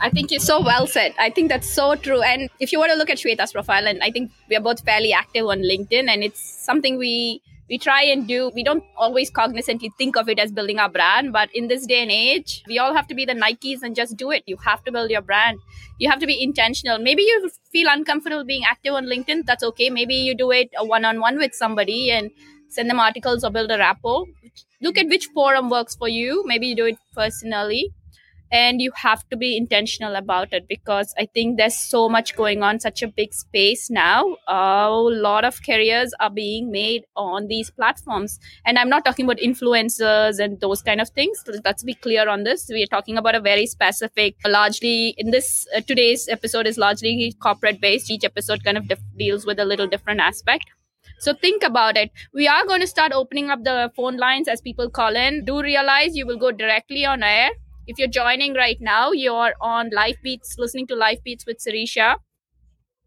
I 0.00 0.08
think 0.10 0.32
it's 0.32 0.44
so 0.46 0.62
well 0.62 0.86
said. 0.86 1.14
I 1.18 1.30
think 1.30 1.50
that's 1.50 1.70
so 1.70 1.94
true. 1.94 2.22
And 2.22 2.48
if 2.58 2.72
you 2.72 2.78
want 2.78 2.90
to 2.92 2.96
look 2.96 3.10
at 3.10 3.18
Shweta's 3.18 3.52
profile, 3.52 3.86
and 3.86 4.02
I 4.02 4.10
think 4.10 4.30
we 4.48 4.56
are 4.56 4.60
both 4.60 4.80
fairly 4.80 5.12
active 5.12 5.46
on 5.46 5.58
LinkedIn, 5.58 6.08
and 6.08 6.24
it's 6.24 6.40
something 6.40 6.96
we 6.96 7.42
we 7.70 7.78
try 7.78 8.02
and 8.02 8.26
do 8.28 8.50
we 8.54 8.62
don't 8.64 8.84
always 8.96 9.30
cognizantly 9.30 9.90
think 9.96 10.16
of 10.16 10.28
it 10.28 10.38
as 10.38 10.52
building 10.52 10.78
our 10.78 10.88
brand 10.90 11.32
but 11.32 11.48
in 11.54 11.68
this 11.68 11.86
day 11.86 12.00
and 12.02 12.10
age 12.10 12.62
we 12.66 12.78
all 12.78 12.94
have 12.94 13.06
to 13.06 13.14
be 13.14 13.24
the 13.24 13.32
nikes 13.34 13.82
and 13.82 13.94
just 13.96 14.16
do 14.16 14.30
it. 14.30 14.42
You 14.46 14.56
have 14.64 14.82
to 14.84 14.92
build 14.92 15.10
your 15.10 15.22
brand. 15.22 15.58
You 15.98 16.10
have 16.10 16.18
to 16.20 16.26
be 16.26 16.42
intentional. 16.42 16.98
Maybe 16.98 17.22
you 17.22 17.50
feel 17.72 17.88
uncomfortable 17.90 18.44
being 18.44 18.64
active 18.68 18.94
on 18.94 19.06
linkedin. 19.06 19.44
That's 19.46 19.62
okay. 19.62 19.90
Maybe 19.90 20.14
you 20.14 20.34
do 20.34 20.50
it 20.50 20.70
one-on-one 20.78 21.38
with 21.38 21.54
somebody 21.54 22.10
and 22.10 22.30
send 22.68 22.90
them 22.90 23.00
articles 23.00 23.44
or 23.44 23.50
build 23.50 23.70
a 23.70 23.78
rapport. 23.78 24.26
Look 24.82 24.98
at 24.98 25.08
which 25.08 25.26
forum 25.34 25.70
works 25.70 25.94
for 25.94 26.08
you. 26.08 26.42
Maybe 26.46 26.68
you 26.68 26.76
do 26.76 26.86
it 26.86 26.98
personally 27.14 27.92
and 28.50 28.80
you 28.80 28.90
have 28.94 29.28
to 29.28 29.36
be 29.36 29.56
intentional 29.56 30.16
about 30.16 30.52
it 30.52 30.66
because 30.68 31.14
i 31.18 31.26
think 31.34 31.56
there's 31.56 31.76
so 31.76 32.08
much 32.08 32.34
going 32.36 32.62
on 32.62 32.80
such 32.80 33.02
a 33.02 33.08
big 33.08 33.32
space 33.32 33.90
now. 33.90 34.36
A 34.48 34.90
lot 34.90 35.44
of 35.44 35.62
careers 35.62 36.12
are 36.20 36.30
being 36.30 36.70
made 36.70 37.04
on 37.16 37.46
these 37.48 37.70
platforms. 37.70 38.38
And 38.64 38.78
i'm 38.78 38.88
not 38.88 39.04
talking 39.04 39.24
about 39.24 39.38
influencers 39.38 40.38
and 40.38 40.60
those 40.60 40.82
kind 40.82 41.00
of 41.00 41.08
things. 41.10 41.42
Let's 41.64 41.82
be 41.82 41.94
clear 41.94 42.28
on 42.28 42.44
this. 42.44 42.68
We 42.68 42.82
are 42.82 42.86
talking 42.86 43.16
about 43.16 43.34
a 43.34 43.40
very 43.40 43.66
specific 43.66 44.36
largely 44.46 45.14
in 45.18 45.30
this 45.30 45.66
uh, 45.76 45.80
today's 45.80 46.28
episode 46.28 46.66
is 46.66 46.78
largely 46.78 47.34
corporate 47.40 47.80
based. 47.80 48.10
Each 48.10 48.24
episode 48.24 48.64
kind 48.64 48.78
of 48.78 48.90
deals 49.16 49.46
with 49.46 49.58
a 49.58 49.64
little 49.64 49.86
different 49.86 50.20
aspect. 50.20 50.66
So 51.18 51.34
think 51.34 51.62
about 51.62 51.96
it. 51.96 52.10
We 52.32 52.48
are 52.48 52.64
going 52.66 52.80
to 52.80 52.86
start 52.86 53.12
opening 53.12 53.50
up 53.50 53.62
the 53.62 53.92
phone 53.94 54.16
lines 54.16 54.48
as 54.48 54.60
people 54.60 54.88
call 54.88 55.14
in. 55.14 55.44
Do 55.44 55.60
realize 55.62 56.16
you 56.16 56.26
will 56.26 56.38
go 56.38 56.50
directly 56.50 57.04
on 57.04 57.22
air 57.22 57.50
if 57.90 57.98
you're 57.98 58.06
joining 58.06 58.54
right 58.54 58.80
now, 58.80 59.10
you're 59.10 59.52
on 59.60 59.90
Life 59.90 60.18
Beats, 60.22 60.54
listening 60.56 60.86
to 60.86 60.94
Life 60.94 61.18
Beats 61.24 61.44
with 61.44 61.58
Sirisha. 61.58 62.18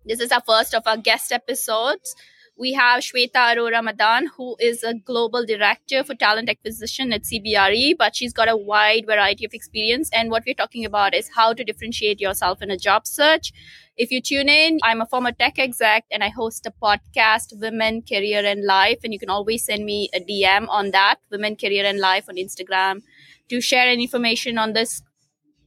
This 0.05 0.19
is 0.19 0.29
our 0.33 0.41
first 0.45 0.75
of 0.75 0.83
our 0.85 0.97
guest 0.97 1.31
episodes. 1.31 2.13
We 2.55 2.73
have 2.73 3.01
Shweta 3.01 3.31
Arora 3.33 3.83
Madan, 3.83 4.27
who 4.37 4.55
is 4.59 4.83
a 4.83 4.93
global 4.93 5.43
director 5.43 6.03
for 6.03 6.13
talent 6.13 6.49
acquisition 6.49 7.11
at 7.11 7.23
CBRE, 7.23 7.97
but 7.97 8.15
she's 8.15 8.31
got 8.31 8.47
a 8.47 8.55
wide 8.55 9.07
variety 9.07 9.43
of 9.43 9.55
experience. 9.55 10.07
And 10.13 10.29
what 10.29 10.43
we're 10.45 10.53
talking 10.53 10.85
about 10.85 11.15
is 11.15 11.31
how 11.33 11.53
to 11.53 11.63
differentiate 11.63 12.21
yourself 12.21 12.61
in 12.61 12.69
a 12.69 12.77
job 12.77 13.07
search. 13.07 13.51
If 13.97 14.11
you 14.11 14.21
tune 14.21 14.49
in, 14.49 14.77
I'm 14.83 15.01
a 15.01 15.07
former 15.07 15.31
tech 15.31 15.57
exec 15.57 16.05
and 16.11 16.23
I 16.23 16.29
host 16.29 16.67
a 16.67 16.71
podcast, 16.71 17.59
Women, 17.59 18.03
Career 18.03 18.45
and 18.45 18.63
Life. 18.63 18.99
And 19.03 19.13
you 19.13 19.19
can 19.19 19.31
always 19.31 19.65
send 19.65 19.83
me 19.83 20.09
a 20.13 20.19
DM 20.19 20.67
on 20.69 20.91
that, 20.91 21.15
Women, 21.31 21.55
Career 21.55 21.85
and 21.85 21.99
Life 21.99 22.25
on 22.29 22.35
Instagram 22.35 23.01
to 23.49 23.61
share 23.61 23.87
any 23.87 24.03
information 24.03 24.59
on 24.59 24.73
this 24.73 25.01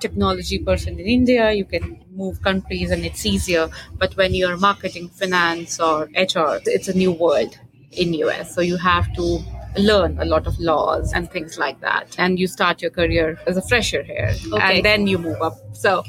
technology 0.00 0.58
person 0.58 0.98
in 0.98 1.06
India, 1.06 1.52
you 1.52 1.64
can 1.64 2.02
move 2.12 2.42
countries 2.42 2.90
and 2.90 3.04
it's 3.04 3.26
easier. 3.26 3.70
But 3.98 4.16
when 4.16 4.34
you're 4.34 4.56
marketing, 4.56 5.08
finance, 5.10 5.80
or 5.80 6.08
HR, 6.14 6.60
it's 6.66 6.88
a 6.88 6.96
new 6.96 7.12
world 7.12 7.58
in 7.92 8.14
US. 8.14 8.54
So 8.54 8.60
you 8.60 8.76
have 8.76 9.12
to 9.16 9.40
learn 9.76 10.18
a 10.18 10.24
lot 10.24 10.46
of 10.46 10.58
laws 10.58 11.12
and 11.12 11.30
things 11.30 11.58
like 11.58 11.80
that. 11.80 12.14
And 12.18 12.38
you 12.38 12.46
start 12.46 12.82
your 12.82 12.90
career 12.90 13.38
as 13.46 13.56
a 13.56 13.62
fresher 13.62 14.02
here, 14.02 14.34
okay. 14.52 14.76
and 14.76 14.84
then 14.84 15.06
you 15.06 15.18
move 15.18 15.40
up. 15.42 15.54
So 15.72 16.04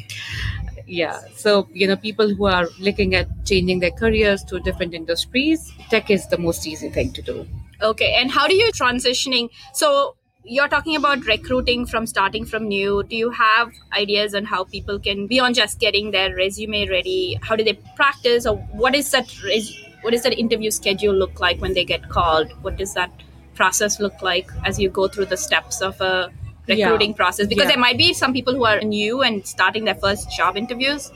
yeah. 0.88 1.22
So 1.36 1.68
you 1.74 1.88
know 1.88 1.96
people 1.96 2.34
who 2.34 2.46
are 2.46 2.68
looking 2.80 3.16
at 3.16 3.28
changing 3.46 3.80
their 3.80 3.92
careers 3.92 4.44
to 4.46 4.60
different 4.60 4.94
industries 4.94 5.72
tech 5.90 6.10
is 6.10 6.28
the 6.28 6.38
most 6.38 6.68
easy 6.68 6.90
thing 6.90 7.14
to 7.14 7.22
do. 7.22 7.48
Okay. 7.82 8.16
And 8.18 8.32
how 8.32 8.48
do 8.48 8.56
you 8.56 8.72
transitioning? 8.72 9.50
So 9.74 10.16
you're 10.44 10.68
talking 10.68 10.96
about 10.96 11.26
recruiting 11.26 11.86
from 11.86 12.08
starting 12.08 12.46
from 12.46 12.68
new. 12.68 13.04
Do 13.04 13.16
you 13.16 13.30
have 13.30 13.72
ideas 13.94 14.34
on 14.34 14.46
how 14.46 14.64
people 14.64 15.00
can 15.00 15.28
beyond 15.28 15.56
just 15.56 15.80
getting 15.80 16.12
their 16.12 16.36
resume 16.36 16.88
ready 16.88 17.40
how 17.42 17.56
do 17.56 17.64
they 17.64 17.74
practice 17.96 18.46
or 18.46 18.58
what 18.84 18.96
is 18.96 19.12
that 19.12 19.42
res- 19.44 19.78
what 20.02 20.12
does 20.12 20.24
that 20.24 20.38
interview 20.38 20.72
schedule 20.72 21.14
look 21.14 21.40
like 21.40 21.62
when 21.62 21.74
they 21.74 21.86
get 21.86 22.10
called? 22.10 22.52
What 22.64 22.76
does 22.78 22.96
that 22.96 23.12
process 23.62 24.00
look 24.00 24.22
like 24.22 24.48
as 24.66 24.80
you 24.84 24.90
go 24.90 25.08
through 25.08 25.28
the 25.34 25.38
steps 25.38 25.82
of 25.82 26.02
a 26.02 26.14
recruiting 26.68 27.12
yeah. 27.12 27.22
process? 27.24 27.48
Because 27.48 27.66
yeah. 27.66 27.74
there 27.74 27.84
might 27.88 27.98
be 27.98 28.14
some 28.22 28.34
people 28.34 28.56
who 28.56 28.66
are 28.66 28.80
new 28.82 29.22
and 29.22 29.46
starting 29.46 29.86
their 29.86 30.00
first 30.06 30.32
job 30.38 30.58
interviews. 30.58 31.12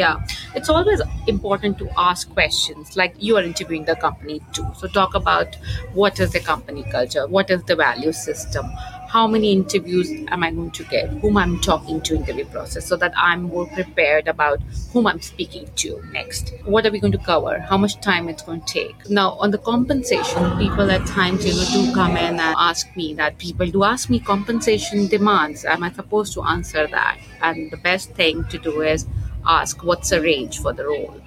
Yeah. 0.00 0.24
It's 0.54 0.68
always 0.68 1.00
important 1.26 1.78
to 1.78 1.88
ask 1.98 2.30
questions. 2.32 2.96
Like 2.96 3.14
you 3.18 3.36
are 3.38 3.42
interviewing 3.42 3.86
the 3.86 3.96
company 3.96 4.40
too. 4.52 4.66
So 4.76 4.88
talk 4.88 5.14
about 5.14 5.56
what 5.94 6.20
is 6.20 6.32
the 6.32 6.40
company 6.40 6.84
culture? 6.92 7.26
What 7.26 7.50
is 7.50 7.62
the 7.64 7.76
value 7.76 8.12
system 8.12 8.66
how 9.14 9.28
many 9.32 9.52
interviews 9.52 10.08
am 10.34 10.42
i 10.42 10.50
going 10.50 10.70
to 10.76 10.84
get? 10.92 11.08
Whom 11.24 11.36
i'm 11.36 11.60
talking 11.60 12.00
to 12.06 12.14
in 12.14 12.22
the 12.22 12.30
interview 12.30 12.46
process 12.54 12.86
so 12.92 12.96
that 13.02 13.12
i'm 13.16 13.42
more 13.42 13.66
prepared 13.74 14.26
about 14.32 14.60
whom 14.92 15.06
i'm 15.06 15.20
speaking 15.20 15.68
to 15.82 16.02
next. 16.12 16.52
What 16.64 16.84
are 16.84 16.90
we 16.90 16.98
going 16.98 17.12
to 17.12 17.24
cover? 17.28 17.60
How 17.60 17.76
much 17.76 17.94
time 18.00 18.28
it's 18.28 18.42
going 18.42 18.62
to 18.62 18.72
take? 18.72 19.08
Now 19.08 19.28
on 19.44 19.52
the 19.52 19.58
compensation 19.58 20.58
people 20.58 20.90
at 20.90 21.06
times 21.06 21.46
you 21.46 21.54
know 21.54 21.68
do 21.74 21.94
come 21.94 22.16
in 22.16 22.40
and 22.40 22.56
ask 22.70 22.96
me 22.96 23.14
that. 23.14 23.38
People 23.38 23.68
do 23.76 23.84
ask 23.84 24.10
me 24.10 24.18
compensation 24.18 25.06
demands. 25.06 25.64
Am 25.64 25.84
i 25.84 25.92
supposed 25.92 26.32
to 26.34 26.42
answer 26.42 26.88
that? 26.88 27.18
And 27.40 27.70
the 27.70 27.76
best 27.76 28.10
thing 28.22 28.42
to 28.54 28.58
do 28.58 28.80
is 28.82 29.06
ask 29.46 29.84
what's 29.84 30.10
the 30.10 30.20
range 30.22 30.58
for 30.58 30.72
the 30.72 30.86
role 30.86 31.20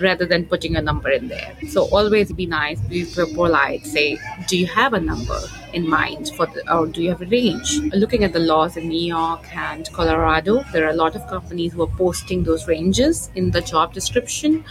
rather 0.00 0.26
than 0.26 0.44
putting 0.46 0.76
a 0.76 0.82
number 0.82 1.10
in 1.10 1.28
there. 1.28 1.56
So 1.68 1.84
always 1.90 2.32
be 2.32 2.46
nice, 2.46 2.80
be 2.80 3.04
polite. 3.34 3.86
Say, 3.86 4.18
do 4.48 4.58
you 4.58 4.66
have 4.66 4.94
a 4.94 5.00
number 5.00 5.38
in 5.72 5.88
mind 5.88 6.30
for 6.36 6.46
the, 6.46 6.62
or 6.74 6.86
do 6.86 7.02
you 7.02 7.10
have 7.10 7.22
a 7.22 7.26
range? 7.26 7.78
Looking 7.92 8.24
at 8.24 8.32
the 8.32 8.40
laws 8.40 8.76
in 8.76 8.88
New 8.88 9.00
York 9.00 9.44
and 9.54 9.90
Colorado, 9.92 10.64
there 10.72 10.86
are 10.86 10.90
a 10.90 10.96
lot 10.96 11.14
of 11.16 11.26
companies 11.28 11.72
who 11.72 11.82
are 11.82 11.94
posting 11.96 12.44
those 12.44 12.66
ranges 12.66 13.30
in 13.34 13.50
the 13.50 13.60
job 13.60 13.92
description. 13.92 14.64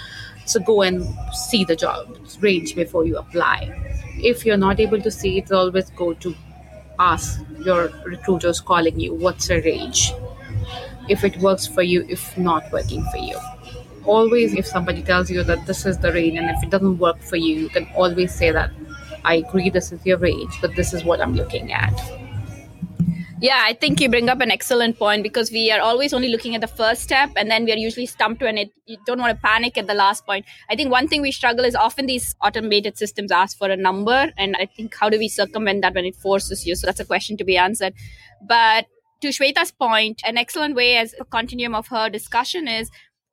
So 0.45 0.59
go 0.59 0.81
and 0.81 1.07
see 1.33 1.63
the 1.63 1.75
job 1.75 2.17
range 2.39 2.75
before 2.75 3.05
you 3.05 3.17
apply. 3.17 3.71
If 4.17 4.45
you're 4.45 4.57
not 4.57 4.79
able 4.79 5.01
to 5.01 5.11
see 5.11 5.37
it, 5.37 5.51
always 5.51 5.89
go 5.91 6.13
to 6.13 6.35
ask 6.97 7.39
your 7.65 7.89
recruiters 8.05 8.59
calling 8.59 8.99
you 8.99 9.13
what's 9.13 9.49
a 9.49 9.61
range 9.61 10.11
if 11.07 11.23
it 11.23 11.37
works 11.37 11.65
for 11.67 11.81
you, 11.81 12.05
if 12.07 12.37
not 12.37 12.71
working 12.71 13.03
for 13.05 13.17
you. 13.17 13.37
Always, 14.09 14.55
if 14.55 14.65
somebody 14.65 15.03
tells 15.03 15.29
you 15.29 15.43
that 15.43 15.65
this 15.67 15.85
is 15.85 15.99
the 15.99 16.11
range, 16.11 16.37
and 16.37 16.49
if 16.49 16.63
it 16.63 16.71
doesn't 16.71 16.97
work 16.97 17.19
for 17.21 17.35
you, 17.35 17.55
you 17.55 17.69
can 17.69 17.87
always 17.95 18.33
say 18.33 18.51
that 18.51 18.71
I 19.23 19.35
agree, 19.35 19.69
this 19.69 19.91
is 19.91 20.03
your 20.05 20.17
range, 20.17 20.57
but 20.61 20.75
this 20.75 20.93
is 20.93 21.03
what 21.03 21.21
I'm 21.21 21.35
looking 21.35 21.71
at. 21.71 21.93
Yeah, 23.41 23.61
I 23.63 23.73
think 23.73 24.01
you 24.01 24.09
bring 24.09 24.27
up 24.27 24.41
an 24.41 24.51
excellent 24.51 24.97
point 24.99 25.23
because 25.23 25.49
we 25.49 25.71
are 25.71 25.79
always 25.79 26.13
only 26.13 26.27
looking 26.27 26.55
at 26.55 26.61
the 26.61 26.67
first 26.67 27.03
step 27.03 27.29
and 27.37 27.49
then 27.49 27.63
we 27.63 27.71
are 27.71 27.77
usually 27.77 28.05
stumped 28.05 28.41
when 28.41 28.57
it 28.57 28.71
you 28.85 28.97
don't 29.05 29.19
want 29.19 29.33
to 29.33 29.41
panic 29.41 29.77
at 29.77 29.87
the 29.87 29.93
last 29.93 30.25
point. 30.25 30.45
I 30.69 30.75
think 30.75 30.91
one 30.91 31.07
thing 31.07 31.21
we 31.21 31.31
struggle 31.31 31.63
is 31.63 31.73
often 31.73 32.05
these 32.05 32.35
automated 32.43 32.97
systems 32.97 33.31
ask 33.31 33.57
for 33.57 33.69
a 33.69 33.77
number 33.77 34.33
and 34.37 34.57
I 34.57 34.65
think 34.65 34.93
how 34.93 35.09
do 35.09 35.17
we 35.17 35.29
circumvent 35.29 35.83
that 35.83 35.95
when 35.95 36.03
it 36.03 36.17
forces 36.17 36.67
you? 36.67 36.75
So 36.75 36.87
that's 36.87 36.99
a 36.99 37.05
question 37.05 37.37
to 37.37 37.45
be 37.45 37.55
answered. 37.55 37.93
But 38.45 38.87
to 39.21 39.29
Shweta's 39.29 39.71
point, 39.71 40.21
an 40.25 40.37
excellent 40.37 40.75
way 40.75 40.97
as 40.97 41.13
a 41.19 41.23
continuum 41.23 41.75
of 41.75 41.87
her 41.87 42.09
discussion 42.09 42.67
is 42.67 42.89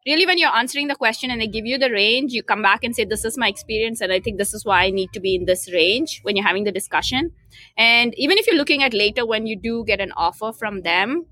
really 0.06 0.24
when 0.24 0.38
you're 0.38 0.54
answering 0.54 0.86
the 0.86 0.94
question 0.94 1.30
and 1.30 1.40
they 1.40 1.46
give 1.46 1.66
you 1.66 1.78
the 1.78 1.90
range, 1.90 2.32
you 2.32 2.42
come 2.42 2.62
back 2.62 2.84
and 2.84 2.94
say, 2.94 3.04
This 3.04 3.24
is 3.24 3.36
my 3.36 3.48
experience, 3.48 4.00
and 4.00 4.12
I 4.12 4.20
think 4.20 4.38
this 4.38 4.54
is 4.54 4.64
why 4.64 4.84
I 4.84 4.90
need 4.90 5.12
to 5.12 5.20
be 5.20 5.34
in 5.34 5.44
this 5.44 5.70
range 5.72 6.20
when 6.22 6.36
you're 6.36 6.46
having 6.46 6.64
the 6.64 6.72
discussion. 6.72 7.32
And 7.76 8.14
even 8.16 8.38
if 8.38 8.46
you're 8.46 8.56
looking 8.56 8.82
at 8.82 8.94
later 8.94 9.26
when 9.26 9.46
you 9.46 9.56
do 9.58 9.84
get 9.84 10.00
an 10.00 10.12
offer 10.16 10.52
from 10.52 10.82
them, 10.82 11.26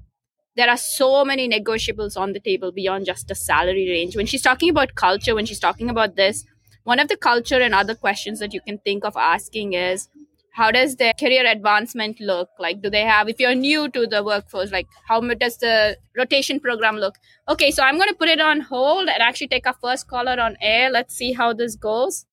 there 0.57 0.71
are 0.71 0.77
so 0.77 1.25
many 1.25 1.49
negotiables 1.49 2.17
on 2.17 2.33
the 2.33 2.41
table 2.41 2.71
beyond 2.73 3.07
just 3.07 3.29
the 3.29 3.35
salary 3.35 3.89
range. 3.89 4.17
When 4.17 4.27
she's 4.27 4.43
talking 4.43 4.71
about 4.71 4.95
culture, 4.95 5.35
when 5.35 5.47
she's 5.47 5.59
talking 5.59 5.91
about 5.91 6.17
this, 6.17 6.45
one 6.85 7.01
of 7.01 7.09
the 7.09 7.17
culture 7.17 7.61
and 7.61 7.75
other 7.75 7.95
questions 7.95 8.39
that 8.41 8.53
you 8.53 8.61
can 8.61 8.79
think 8.79 9.05
of 9.05 9.17
asking 9.17 9.73
is 9.73 10.09
how 10.55 10.71
does 10.71 10.95
their 10.95 11.13
career 11.15 11.45
advancement 11.51 12.21
look? 12.21 12.49
Like 12.61 12.81
do 12.81 12.89
they 12.89 13.03
have 13.03 13.29
if 13.29 13.41
you're 13.41 13.57
new 13.57 13.89
to 13.89 14.07
the 14.07 14.23
workforce 14.23 14.71
like 14.71 14.87
how 15.09 15.21
does 15.21 15.57
the 15.59 15.97
rotation 16.17 16.61
program 16.61 16.97
look? 16.97 17.17
Okay 17.49 17.73
so 17.73 17.83
i'm 17.83 17.97
going 17.97 18.09
to 18.09 18.15
put 18.15 18.29
it 18.29 18.41
on 18.41 18.61
hold 18.61 19.09
and 19.09 19.21
actually 19.21 19.49
take 19.49 19.67
our 19.67 19.75
first 19.83 20.07
caller 20.07 20.41
on 20.41 20.57
air. 20.61 20.91
Let's 20.91 21.17
see 21.17 21.33
how 21.33 21.53
this 21.53 21.75
goes. 21.75 22.27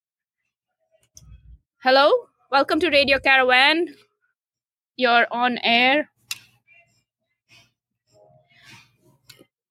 Hello? 1.83 2.11
Welcome 2.51 2.79
to 2.81 2.91
radio 2.91 3.17
caravan. 3.17 3.87
You're 4.97 5.25
on 5.31 5.57
air. 5.63 6.11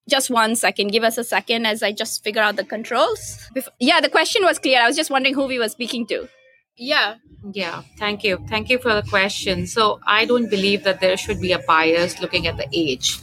Just 0.08 0.28
one 0.28 0.56
second. 0.56 0.88
Give 0.88 1.04
us 1.04 1.18
a 1.18 1.22
second 1.22 1.66
as 1.66 1.84
i 1.84 1.92
just 1.92 2.24
figure 2.24 2.42
out 2.42 2.56
the 2.56 2.64
controls. 2.64 3.48
Yeah 3.78 4.00
the 4.00 4.08
question 4.08 4.42
was 4.42 4.58
clear. 4.58 4.82
I 4.82 4.88
was 4.88 4.96
just 4.96 5.08
wondering 5.08 5.36
who 5.36 5.46
we 5.46 5.60
were 5.60 5.68
speaking 5.68 6.04
to 6.08 6.28
yeah 6.76 7.16
yeah, 7.52 7.82
thank 7.96 8.22
you. 8.22 8.36
Thank 8.48 8.68
you 8.68 8.78
for 8.78 8.92
the 8.94 9.02
question. 9.08 9.66
So, 9.66 9.98
I 10.06 10.26
don't 10.26 10.50
believe 10.50 10.84
that 10.84 11.00
there 11.00 11.16
should 11.16 11.40
be 11.40 11.52
a 11.52 11.58
bias 11.60 12.20
looking 12.20 12.46
at 12.46 12.58
the 12.58 12.68
age 12.70 13.18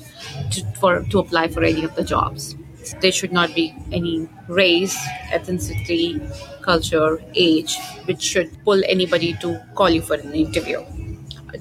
to, 0.53 0.65
for 0.79 1.03
to 1.03 1.19
apply 1.19 1.49
for 1.49 1.63
any 1.63 1.83
of 1.83 1.93
the 1.93 2.03
jobs. 2.03 2.55
There 2.99 3.11
should 3.11 3.31
not 3.31 3.53
be 3.53 3.75
any 3.91 4.27
race, 4.47 4.97
ethnicity, 5.29 6.17
culture, 6.63 7.21
age, 7.35 7.77
which 8.05 8.23
should 8.23 8.49
pull 8.63 8.81
anybody 8.87 9.33
to 9.41 9.61
call 9.75 9.91
you 9.91 10.01
for 10.01 10.15
an 10.15 10.33
interview 10.33 10.83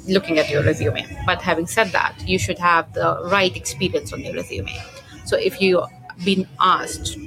looking 0.09 0.38
at 0.38 0.49
your 0.49 0.62
resume. 0.62 1.07
But 1.26 1.43
having 1.43 1.66
said 1.66 1.88
that, 1.88 2.14
you 2.26 2.38
should 2.38 2.59
have 2.59 2.93
the 2.95 3.21
right 3.31 3.55
experience 3.55 4.12
on 4.14 4.21
your 4.21 4.35
resume. 4.35 4.73
So, 5.26 5.37
if 5.37 5.61
you've 5.61 5.85
been 6.25 6.49
asked 6.59 7.19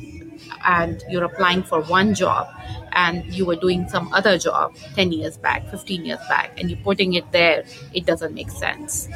and 0.65 1.03
you're 1.09 1.23
applying 1.23 1.63
for 1.63 1.81
one 1.83 2.13
job 2.13 2.47
and 2.93 3.25
you 3.33 3.45
were 3.45 3.55
doing 3.55 3.87
some 3.89 4.11
other 4.13 4.37
job 4.37 4.75
10 4.95 5.11
years 5.11 5.37
back 5.37 5.67
15 5.69 6.05
years 6.05 6.19
back 6.29 6.51
and 6.59 6.69
you're 6.69 6.79
putting 6.79 7.13
it 7.13 7.31
there 7.31 7.63
it 7.93 8.05
doesn't 8.05 8.33
make 8.33 8.49
sense. 8.51 9.07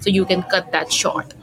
So 0.00 0.10
you 0.10 0.24
can 0.24 0.42
cut 0.44 0.72
that 0.72 0.92
short. 0.92 1.34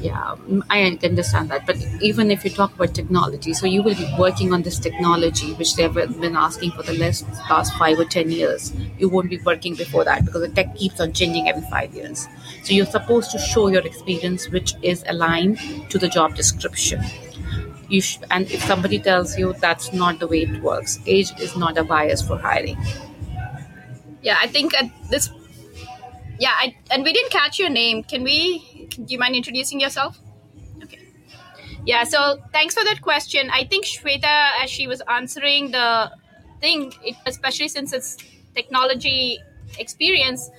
Yeah 0.00 0.34
i 0.68 0.82
understand 1.04 1.48
that 1.50 1.64
but 1.66 1.76
even 2.00 2.30
if 2.30 2.44
you 2.44 2.50
talk 2.50 2.74
about 2.74 2.92
technology 2.94 3.52
so 3.54 3.66
you 3.66 3.82
will 3.82 3.94
be 3.94 4.08
working 4.18 4.52
on 4.52 4.62
this 4.62 4.78
technology 4.78 5.52
which 5.54 5.74
they've 5.76 5.94
been 5.94 6.36
asking 6.36 6.72
for 6.72 6.82
the 6.82 6.92
last, 6.98 7.24
last 7.50 7.72
five 7.74 7.98
or 7.98 8.04
ten 8.04 8.30
years. 8.30 8.72
You 8.98 9.08
won't 9.08 9.30
be 9.30 9.38
working 9.38 9.74
before 9.74 10.04
that 10.04 10.24
because 10.24 10.42
the 10.42 10.48
tech 10.48 10.74
keeps 10.76 11.00
on 11.00 11.12
changing 11.12 11.48
every 11.48 11.62
five 11.70 11.94
years. 11.94 12.26
So 12.64 12.74
you're 12.74 12.86
supposed 12.86 13.30
to 13.30 13.38
show 13.38 13.68
your 13.68 13.86
experience 13.86 14.48
which 14.50 14.74
is 14.82 15.04
aligned 15.08 15.58
to 15.90 15.98
the 15.98 16.08
job 16.08 16.34
description 16.34 17.02
you 17.88 18.00
sh- 18.00 18.18
and 18.30 18.50
if 18.50 18.62
somebody 18.64 18.98
tells 18.98 19.38
you 19.38 19.54
that's 19.60 19.92
not 19.92 20.18
the 20.18 20.26
way 20.26 20.42
it 20.42 20.62
works 20.62 20.98
age 21.06 21.32
is 21.40 21.56
not 21.56 21.78
a 21.78 21.84
bias 21.84 22.22
for 22.22 22.38
hiring. 22.38 22.76
Yeah 24.22 24.36
i 24.40 24.46
think 24.46 24.74
at 24.74 24.90
this 25.10 25.30
yeah 26.38 26.52
I, 26.54 26.76
and 26.90 27.02
we 27.04 27.12
didn't 27.12 27.30
catch 27.32 27.58
your 27.58 27.70
name. 27.70 28.02
Can 28.04 28.22
we 28.22 28.88
do 28.90 29.04
you 29.14 29.18
mind 29.18 29.34
introducing 29.34 29.80
yourself? 29.80 30.18
Okay. 30.82 30.98
Yeah 31.86 32.04
so 32.04 32.38
thanks 32.52 32.74
for 32.74 32.84
that 32.84 33.02
question. 33.02 33.50
I 33.52 33.64
think 33.64 33.86
shweta 33.86 34.52
as 34.62 34.70
she 34.70 34.86
was 34.88 35.02
answering 35.08 35.72
the 35.72 36.12
thing 36.60 36.92
it, 37.04 37.16
especially 37.26 37.68
since 37.68 37.92
it's 37.92 38.16
technology 38.54 39.38
experience 39.78 40.50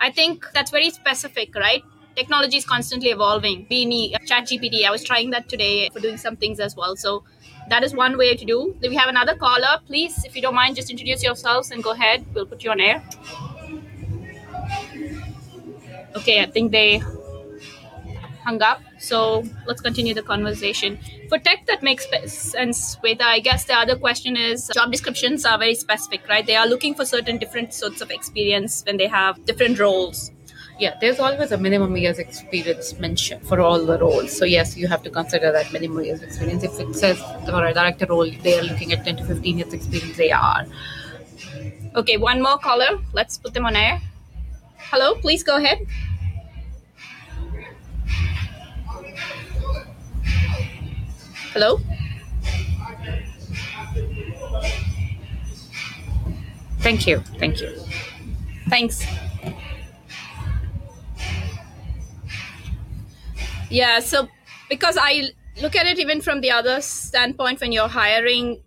i 0.00 0.10
think 0.10 0.46
that's 0.54 0.70
very 0.70 0.90
specific 0.90 1.54
right 1.54 1.82
technology 2.16 2.56
is 2.56 2.64
constantly 2.64 3.10
evolving. 3.10 3.66
We 3.70 3.84
need 3.84 4.14
uh, 4.14 4.18
chat 4.26 4.48
GPT. 4.48 4.84
I 4.84 4.90
was 4.90 5.04
trying 5.04 5.30
that 5.30 5.48
today 5.48 5.88
for 5.90 6.00
doing 6.00 6.16
some 6.16 6.36
things 6.36 6.58
as 6.60 6.74
well. 6.74 6.96
So 6.96 7.24
that 7.68 7.84
is 7.84 7.94
one 7.94 8.16
way 8.16 8.34
to 8.34 8.44
do. 8.44 8.76
We 8.80 8.94
have 8.96 9.08
another 9.08 9.34
caller. 9.34 9.80
Please, 9.86 10.24
if 10.24 10.34
you 10.34 10.42
don't 10.42 10.54
mind, 10.54 10.76
just 10.76 10.90
introduce 10.90 11.22
yourselves 11.22 11.70
and 11.70 11.82
go 11.82 11.90
ahead. 11.90 12.24
We'll 12.34 12.46
put 12.46 12.64
you 12.64 12.70
on 12.70 12.80
air. 12.80 13.02
Okay, 16.16 16.40
I 16.42 16.46
think 16.46 16.72
they 16.72 17.02
hung 18.44 18.62
up. 18.62 18.80
So 18.98 19.44
let's 19.66 19.80
continue 19.80 20.14
the 20.14 20.22
conversation. 20.22 20.98
For 21.28 21.38
tech 21.38 21.66
that 21.66 21.82
makes 21.82 22.06
sense, 22.30 22.96
Shweta, 22.96 23.22
I 23.22 23.40
guess 23.40 23.64
the 23.64 23.74
other 23.74 23.96
question 23.96 24.36
is 24.36 24.70
job 24.72 24.92
descriptions 24.92 25.44
are 25.44 25.58
very 25.58 25.74
specific, 25.74 26.26
right? 26.28 26.46
They 26.46 26.56
are 26.56 26.66
looking 26.66 26.94
for 26.94 27.04
certain 27.04 27.38
different 27.38 27.74
sorts 27.74 28.00
of 28.00 28.10
experience 28.10 28.82
when 28.86 28.96
they 28.96 29.08
have 29.08 29.44
different 29.44 29.78
roles 29.80 30.30
yeah 30.78 30.96
there's 31.00 31.18
always 31.18 31.52
a 31.52 31.56
minimum 31.56 31.96
years 31.96 32.18
experience 32.18 32.98
mentioned 32.98 33.42
for 33.46 33.60
all 33.60 33.84
the 33.84 33.98
roles. 33.98 34.36
So 34.36 34.44
yes 34.44 34.76
you 34.76 34.88
have 34.88 35.02
to 35.04 35.10
consider 35.10 35.52
that 35.52 35.72
minimum 35.72 36.04
years 36.04 36.22
experience. 36.22 36.62
If 36.64 36.78
it 36.78 36.94
says 36.94 37.18
for 37.44 37.64
a 37.64 37.72
director 37.72 38.06
role 38.06 38.30
they 38.42 38.58
are 38.58 38.62
looking 38.62 38.92
at 38.92 39.04
10 39.04 39.16
to 39.16 39.24
15 39.24 39.58
years 39.58 39.72
experience 39.72 40.16
they 40.16 40.30
are. 40.30 40.66
Okay 41.94 42.16
one 42.16 42.42
more 42.42 42.58
caller. 42.58 42.98
Let's 43.12 43.38
put 43.38 43.54
them 43.54 43.64
on 43.66 43.76
air. 43.76 44.00
Hello 44.76 45.14
please 45.16 45.42
go 45.42 45.56
ahead. 45.56 45.86
Hello? 51.52 51.80
Thank 56.80 57.06
you 57.06 57.20
thank 57.38 57.60
you. 57.60 57.70
Thanks 58.68 59.04
Yeah, 63.76 64.00
so 64.00 64.28
because 64.70 64.96
I 64.98 65.32
look 65.60 65.76
at 65.76 65.86
it 65.86 65.98
even 65.98 66.22
from 66.22 66.40
the 66.40 66.50
other 66.50 66.80
standpoint 66.80 67.60
when 67.60 67.72
you're 67.72 67.88
hiring 67.88 68.62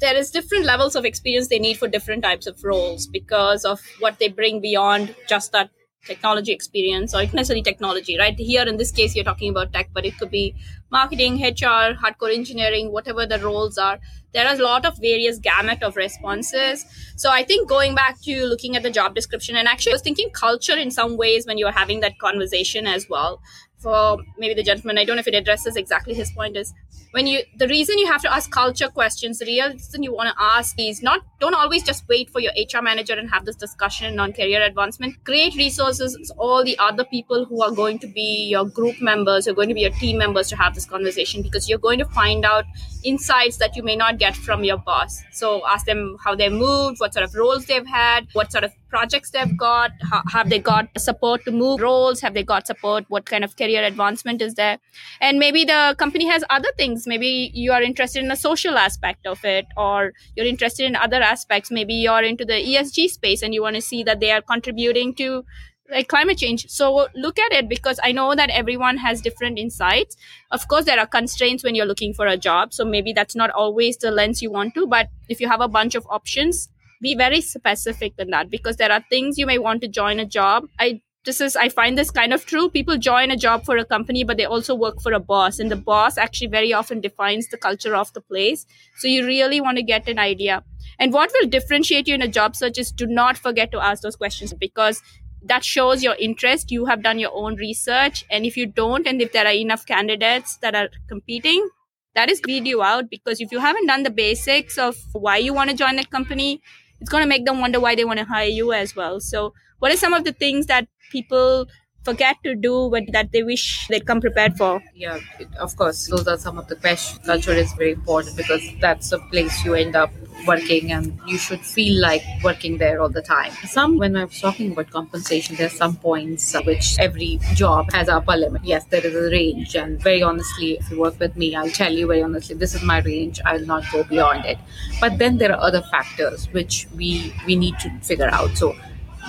there 0.00 0.16
is 0.16 0.30
different 0.30 0.64
levels 0.64 0.96
of 0.96 1.04
experience 1.04 1.48
they 1.48 1.58
need 1.58 1.76
for 1.76 1.88
different 1.88 2.22
types 2.22 2.46
of 2.46 2.62
roles 2.64 3.06
because 3.08 3.64
of 3.64 3.80
what 4.00 4.18
they 4.20 4.28
bring 4.28 4.60
beyond 4.60 5.14
just 5.28 5.52
that 5.52 5.70
technology 6.06 6.52
experience 6.52 7.14
or 7.14 7.22
necessarily 7.22 7.62
technology 7.62 8.16
right? 8.18 8.38
Here 8.38 8.62
in 8.62 8.76
this 8.76 8.92
case 8.92 9.16
you're 9.16 9.24
talking 9.24 9.50
about 9.50 9.72
tech 9.72 9.90
but 9.92 10.06
it 10.06 10.16
could 10.18 10.30
be 10.30 10.54
marketing 10.90 11.36
hr 11.42 11.94
hardcore 12.02 12.34
engineering 12.34 12.92
whatever 12.92 13.26
the 13.26 13.38
roles 13.38 13.78
are 13.78 13.98
there 14.32 14.46
are 14.46 14.54
a 14.54 14.62
lot 14.62 14.84
of 14.84 14.98
various 14.98 15.38
gamut 15.38 15.82
of 15.82 15.96
responses. 15.96 16.84
So 17.16 17.30
i 17.30 17.42
think 17.42 17.68
going 17.68 17.94
back 17.94 18.20
to 18.22 18.44
looking 18.44 18.76
at 18.76 18.82
the 18.82 18.90
job 18.90 19.14
description 19.14 19.56
and 19.56 19.66
actually 19.66 19.92
i 19.92 19.94
was 19.94 20.02
thinking 20.02 20.30
culture 20.30 20.76
in 20.76 20.90
some 20.90 21.16
ways 21.16 21.46
when 21.46 21.58
you're 21.58 21.72
having 21.72 22.00
that 22.00 22.18
conversation 22.18 22.86
as 22.86 23.08
well. 23.08 23.40
For 23.78 24.18
maybe 24.36 24.54
the 24.54 24.62
gentleman 24.64 24.98
i 24.98 25.04
don't 25.04 25.16
know 25.16 25.20
if 25.20 25.28
it 25.28 25.34
addresses 25.34 25.76
exactly 25.76 26.14
his 26.14 26.30
point 26.32 26.56
is 26.56 26.74
when 27.12 27.26
you 27.26 27.42
the 27.58 27.68
reason 27.68 27.98
you 27.98 28.06
have 28.06 28.20
to 28.22 28.32
ask 28.38 28.50
culture 28.50 28.88
questions 28.88 29.38
the 29.38 29.46
real 29.46 29.70
reason 29.70 30.02
you 30.02 30.12
want 30.12 30.28
to 30.30 30.42
ask 30.46 30.74
is 30.78 31.00
not 31.00 31.20
don't 31.40 31.54
always 31.54 31.84
just 31.84 32.08
wait 32.08 32.28
for 32.28 32.40
your 32.40 32.52
hr 32.62 32.82
manager 32.82 33.14
and 33.14 33.30
have 33.30 33.44
this 33.44 33.56
discussion 33.56 34.18
on 34.18 34.32
career 34.32 34.62
advancement. 34.62 35.24
Create 35.24 35.54
resources 35.54 36.32
all 36.36 36.64
the 36.64 36.76
other 36.78 37.04
people 37.04 37.44
who 37.44 37.62
are 37.62 37.70
going 37.70 37.98
to 38.00 38.08
be 38.08 38.48
your 38.50 38.64
group 38.64 39.00
members 39.00 39.44
who 39.44 39.52
are 39.52 39.54
going 39.54 39.68
to 39.68 39.74
be 39.74 39.82
your 39.82 39.96
team 40.02 40.18
members 40.18 40.48
to 40.48 40.56
have 40.56 40.74
this 40.78 40.86
conversation 40.86 41.42
because 41.42 41.68
you're 41.68 41.84
going 41.86 41.98
to 41.98 42.04
find 42.18 42.44
out 42.44 42.64
insights 43.04 43.58
that 43.58 43.76
you 43.76 43.82
may 43.82 43.96
not 43.96 44.18
get 44.18 44.36
from 44.36 44.64
your 44.64 44.78
boss. 44.78 45.22
So 45.32 45.66
ask 45.66 45.86
them 45.86 46.16
how 46.24 46.34
they 46.34 46.48
moved 46.48 47.00
what 47.00 47.14
sort 47.14 47.24
of 47.24 47.34
roles 47.34 47.66
they've 47.66 47.86
had 47.86 48.28
what 48.32 48.52
sort 48.52 48.64
of 48.64 48.72
projects 48.88 49.30
they've 49.30 49.56
got 49.56 49.90
how, 50.10 50.22
have 50.32 50.48
they 50.48 50.58
got 50.58 50.88
support 50.98 51.44
to 51.44 51.50
move 51.50 51.80
roles 51.80 52.20
have 52.20 52.34
they 52.34 52.42
got 52.42 52.66
support 52.66 53.04
what 53.08 53.26
kind 53.26 53.44
of 53.44 53.56
career 53.56 53.84
advancement 53.84 54.42
is 54.48 54.54
there? 54.54 54.78
And 55.20 55.38
maybe 55.38 55.64
the 55.64 55.94
company 55.98 56.26
has 56.26 56.44
other 56.50 56.70
things. 56.76 57.06
Maybe 57.06 57.50
you 57.54 57.72
are 57.72 57.82
interested 57.82 58.22
in 58.22 58.28
the 58.28 58.36
social 58.36 58.78
aspect 58.78 59.26
of 59.26 59.44
it 59.44 59.66
or 59.76 60.12
you're 60.36 60.46
interested 60.46 60.86
in 60.86 60.96
other 60.96 61.20
aspects. 61.20 61.70
Maybe 61.70 61.94
you're 61.94 62.22
into 62.22 62.44
the 62.44 62.58
esg 62.74 63.08
space 63.08 63.42
and 63.42 63.52
you 63.54 63.62
want 63.62 63.76
to 63.76 63.82
see 63.82 64.02
that 64.04 64.20
they 64.20 64.30
are 64.30 64.42
contributing 64.42 65.14
to 65.14 65.44
like 65.90 66.08
climate 66.08 66.38
change. 66.38 66.68
So 66.68 67.08
look 67.14 67.38
at 67.38 67.52
it 67.52 67.68
because 67.68 67.98
i 68.02 68.12
know 68.12 68.34
that 68.34 68.50
everyone 68.50 68.96
has 68.98 69.20
different 69.20 69.58
insights. 69.58 70.16
Of 70.50 70.68
course 70.68 70.84
there 70.84 70.98
are 70.98 71.06
constraints 71.06 71.64
when 71.64 71.74
you're 71.74 71.86
looking 71.86 72.14
for 72.14 72.26
a 72.26 72.36
job 72.36 72.72
so 72.72 72.84
maybe 72.84 73.12
that's 73.12 73.36
not 73.36 73.50
always 73.50 73.96
the 73.96 74.10
lens 74.10 74.42
you 74.42 74.50
want 74.50 74.74
to 74.74 74.86
but 74.86 75.08
if 75.28 75.40
you 75.40 75.48
have 75.48 75.60
a 75.60 75.68
bunch 75.68 75.94
of 75.94 76.06
options 76.10 76.68
be 77.00 77.14
very 77.14 77.40
specific 77.40 78.14
in 78.18 78.30
that 78.30 78.50
because 78.50 78.76
there 78.76 78.92
are 78.92 79.04
things 79.08 79.38
you 79.38 79.46
may 79.46 79.58
want 79.58 79.80
to 79.82 79.88
join 79.88 80.18
a 80.18 80.26
job. 80.26 80.64
I 80.78 81.00
this 81.24 81.40
is 81.42 81.56
i 81.56 81.68
find 81.68 81.98
this 81.98 82.10
kind 82.10 82.32
of 82.32 82.46
true. 82.46 82.68
People 82.70 82.96
join 82.96 83.30
a 83.30 83.36
job 83.36 83.64
for 83.64 83.76
a 83.76 83.84
company 83.84 84.24
but 84.24 84.36
they 84.36 84.44
also 84.44 84.74
work 84.74 85.00
for 85.02 85.12
a 85.12 85.20
boss 85.20 85.58
and 85.58 85.70
the 85.70 85.76
boss 85.76 86.16
actually 86.16 86.46
very 86.48 86.72
often 86.72 87.00
defines 87.00 87.48
the 87.48 87.58
culture 87.58 87.94
of 87.94 88.12
the 88.14 88.20
place. 88.20 88.66
So 88.96 89.08
you 89.08 89.26
really 89.26 89.60
want 89.60 89.76
to 89.78 89.82
get 89.82 90.08
an 90.08 90.18
idea. 90.18 90.64
And 90.98 91.12
what 91.12 91.30
will 91.34 91.48
differentiate 91.48 92.08
you 92.08 92.14
in 92.14 92.22
a 92.22 92.28
job 92.28 92.56
search 92.56 92.78
is 92.78 92.90
do 92.90 93.06
not 93.06 93.36
forget 93.38 93.70
to 93.72 93.80
ask 93.80 94.02
those 94.02 94.16
questions 94.16 94.52
because 94.54 95.02
that 95.42 95.64
shows 95.64 96.02
your 96.02 96.16
interest. 96.18 96.70
You 96.70 96.86
have 96.86 97.02
done 97.02 97.18
your 97.18 97.32
own 97.34 97.56
research. 97.56 98.24
And 98.30 98.44
if 98.44 98.56
you 98.56 98.66
don't 98.66 99.06
and 99.06 99.20
if 99.22 99.32
there 99.32 99.46
are 99.46 99.52
enough 99.52 99.86
candidates 99.86 100.56
that 100.58 100.74
are 100.74 100.88
competing 101.08 101.68
that 102.14 102.30
is 102.30 102.40
weed 102.46 102.66
you 102.66 102.82
out. 102.82 103.10
Because 103.10 103.40
if 103.40 103.52
you 103.52 103.60
haven't 103.60 103.86
done 103.86 104.02
the 104.02 104.10
basics 104.10 104.78
of 104.78 104.96
why 105.12 105.36
you 105.36 105.54
want 105.54 105.70
to 105.70 105.76
join 105.76 105.96
that 105.96 106.10
company 106.10 106.60
it's 107.00 107.10
going 107.10 107.22
to 107.22 107.28
make 107.28 107.44
them 107.44 107.60
wonder 107.60 107.80
why 107.80 107.94
they 107.94 108.04
want 108.04 108.18
to 108.18 108.24
hire 108.24 108.48
you 108.48 108.72
as 108.72 108.96
well. 108.96 109.20
So 109.20 109.54
what 109.78 109.92
are 109.92 109.96
some 109.96 110.14
of 110.14 110.24
the 110.24 110.32
things 110.32 110.66
that 110.66 110.88
people 111.10 111.68
forget 112.08 112.36
to 112.44 112.54
do 112.54 112.74
what 112.92 113.04
that 113.12 113.32
they 113.32 113.42
wish 113.42 113.86
they'd 113.88 114.06
come 114.06 114.20
prepared 114.20 114.56
for? 114.56 114.82
Yeah, 114.94 115.18
it, 115.38 115.48
of 115.66 115.76
course. 115.76 116.06
Those 116.06 116.26
are 116.26 116.38
some 116.38 116.58
of 116.58 116.66
the 116.68 116.76
questions. 116.76 117.26
Culture 117.26 117.52
is 117.52 117.72
very 117.74 117.92
important 117.92 118.36
because 118.36 118.64
that's 118.80 119.12
a 119.12 119.18
place 119.32 119.64
you 119.64 119.74
end 119.74 119.94
up 119.94 120.10
working 120.46 120.92
and 120.92 121.18
you 121.26 121.36
should 121.36 121.60
feel 121.60 122.00
like 122.00 122.22
working 122.42 122.78
there 122.78 123.00
all 123.02 123.08
the 123.08 123.22
time. 123.22 123.52
Some, 123.66 123.98
when 123.98 124.16
I 124.16 124.24
was 124.24 124.40
talking 124.40 124.72
about 124.72 124.90
compensation, 124.90 125.56
there's 125.56 125.72
some 125.72 125.96
points 125.96 126.54
which 126.64 126.96
every 126.98 127.40
job 127.54 127.92
has 127.92 128.08
upper 128.08 128.36
limit. 128.36 128.64
Yes, 128.64 128.84
there 128.86 129.04
is 129.04 129.14
a 129.14 129.30
range, 129.30 129.74
and 129.76 130.00
very 130.02 130.22
honestly, 130.22 130.78
if 130.78 130.90
you 130.90 131.00
work 131.00 131.18
with 131.18 131.36
me, 131.36 131.54
I'll 131.54 131.70
tell 131.70 131.92
you 131.92 132.06
very 132.06 132.22
honestly, 132.22 132.54
this 132.54 132.74
is 132.74 132.82
my 132.82 133.00
range. 133.00 133.40
I'll 133.44 133.66
not 133.66 133.84
go 133.92 134.04
beyond 134.04 134.44
it. 134.44 134.58
But 135.00 135.18
then 135.18 135.38
there 135.38 135.52
are 135.52 135.60
other 135.60 135.82
factors 135.90 136.46
which 136.52 136.86
we 136.96 137.34
we 137.46 137.56
need 137.56 137.78
to 137.80 137.90
figure 138.00 138.30
out. 138.32 138.56
So 138.56 138.76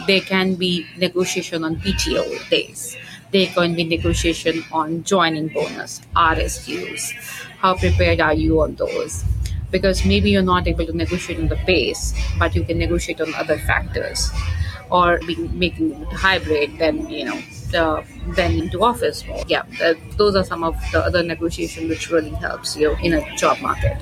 there 0.08 0.22
can 0.22 0.56
be 0.56 0.86
negotiation 0.98 1.64
on 1.64 1.76
PTO 1.78 2.50
days. 2.50 2.96
There 3.32 3.48
can 3.48 3.76
be 3.76 3.84
negotiation 3.84 4.64
on 4.72 5.04
joining 5.04 5.50
bonus, 5.50 6.02
RSUs. 6.16 7.12
How 7.60 7.76
prepared 7.76 8.20
are 8.22 8.34
you 8.34 8.62
on 8.62 8.76
those? 8.76 9.24
Because 9.72 10.04
maybe 10.04 10.32
you're 10.32 10.42
not 10.42 10.68
able 10.68 10.86
to 10.86 10.96
negotiate 10.96 11.40
on 11.40 11.48
the 11.48 11.60
base, 11.68 12.14
but 12.40 12.56
you 12.56 12.64
can 12.64 12.80
negotiate 12.80 13.22
on 13.22 13.34
other 13.36 13.58
factors. 13.60 14.32
Or 14.90 15.20
being, 15.20 15.58
making 15.58 15.92
it 16.02 16.08
hybrid, 16.12 16.80
then 16.80 17.08
you 17.08 17.26
know, 17.26 17.40
uh, 17.78 18.04
then 18.30 18.54
into 18.58 18.82
office 18.84 19.24
more. 19.28 19.44
Yeah, 19.48 19.62
uh, 19.84 19.94
those 20.18 20.36
are 20.36 20.44
some 20.44 20.64
of 20.64 20.76
the 20.92 21.00
other 21.06 21.22
negotiation 21.22 21.88
which 21.88 22.10
really 22.10 22.32
helps 22.32 22.76
you 22.76 22.96
in 23.04 23.14
a 23.14 23.36
job 23.36 23.62
market. 23.62 24.02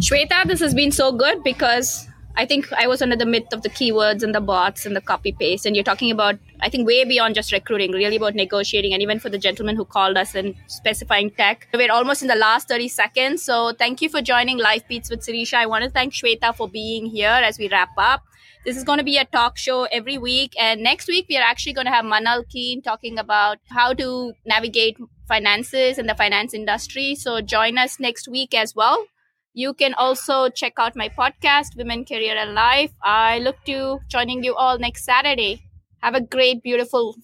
Shweta, 0.00 0.44
this 0.46 0.60
has 0.60 0.74
been 0.74 0.90
so 0.90 1.12
good 1.12 1.44
because 1.44 2.08
I 2.36 2.46
think 2.46 2.72
I 2.72 2.86
was 2.86 3.02
under 3.02 3.16
the 3.16 3.26
myth 3.26 3.52
of 3.52 3.62
the 3.62 3.68
keywords 3.68 4.22
and 4.22 4.34
the 4.34 4.40
bots 4.40 4.86
and 4.86 4.96
the 4.96 5.00
copy 5.00 5.32
paste. 5.32 5.66
And 5.66 5.74
you're 5.74 5.84
talking 5.84 6.10
about, 6.10 6.38
I 6.60 6.68
think, 6.68 6.86
way 6.86 7.04
beyond 7.04 7.34
just 7.34 7.52
recruiting, 7.52 7.92
really 7.92 8.16
about 8.16 8.34
negotiating. 8.34 8.92
And 8.92 9.02
even 9.02 9.18
for 9.18 9.28
the 9.28 9.38
gentleman 9.38 9.76
who 9.76 9.84
called 9.84 10.16
us 10.16 10.34
and 10.34 10.54
specifying 10.68 11.30
tech, 11.30 11.68
we're 11.74 11.92
almost 11.92 12.22
in 12.22 12.28
the 12.28 12.36
last 12.36 12.68
30 12.68 12.88
seconds. 12.88 13.42
So 13.42 13.72
thank 13.72 14.00
you 14.00 14.08
for 14.08 14.22
joining 14.22 14.58
Life 14.58 14.86
Beats 14.88 15.10
with 15.10 15.20
Sirisha. 15.20 15.54
I 15.54 15.66
want 15.66 15.84
to 15.84 15.90
thank 15.90 16.14
Shweta 16.14 16.54
for 16.54 16.68
being 16.68 17.06
here 17.06 17.28
as 17.28 17.58
we 17.58 17.68
wrap 17.68 17.90
up. 17.98 18.22
This 18.64 18.76
is 18.76 18.84
going 18.84 18.98
to 18.98 19.04
be 19.04 19.16
a 19.16 19.24
talk 19.24 19.56
show 19.56 19.84
every 19.84 20.18
week. 20.18 20.54
And 20.58 20.82
next 20.82 21.08
week, 21.08 21.26
we 21.28 21.36
are 21.36 21.42
actually 21.42 21.72
going 21.72 21.86
to 21.86 21.92
have 21.92 22.04
Manal 22.04 22.48
Keen 22.48 22.82
talking 22.82 23.18
about 23.18 23.58
how 23.70 23.94
to 23.94 24.34
navigate 24.44 24.98
finances 25.26 25.98
and 25.98 26.08
the 26.08 26.14
finance 26.14 26.54
industry. 26.54 27.14
So 27.14 27.40
join 27.40 27.78
us 27.78 27.98
next 27.98 28.28
week 28.28 28.54
as 28.54 28.74
well. 28.74 29.06
You 29.52 29.74
can 29.74 29.94
also 29.94 30.48
check 30.48 30.74
out 30.78 30.94
my 30.94 31.08
podcast, 31.08 31.76
Women, 31.76 32.04
Career, 32.04 32.36
and 32.36 32.54
Life. 32.54 32.92
I 33.02 33.40
look 33.40 33.56
to 33.66 33.98
joining 34.08 34.44
you 34.44 34.54
all 34.54 34.78
next 34.78 35.04
Saturday. 35.04 35.62
Have 36.02 36.14
a 36.14 36.20
great, 36.20 36.62
beautiful 36.62 37.16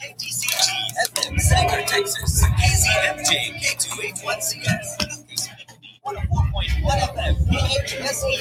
KTCG 0.00 0.68
FM, 1.08 1.40
Sanger, 1.40 1.82
Texas. 1.86 2.44
KZMJ, 2.44 3.60
K281CS. 3.60 4.88
104.1 6.04 7.00
FM, 7.08 7.34
KHSE, 7.48 8.32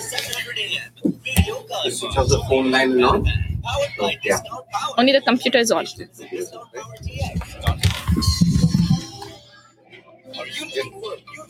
700 0.00 0.58
AM. 0.58 0.92
Phone 2.48 2.70
line 2.70 2.96
now? 2.96 3.22
Oh. 3.66 4.94
Only 4.96 5.12
the 5.12 5.20
computer 5.20 5.58
is 5.58 5.70
on. 5.70 5.86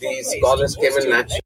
The 0.01 0.23
scholars 0.23 0.77
came 0.77 0.97
in 0.99 1.11
naturally. 1.11 1.41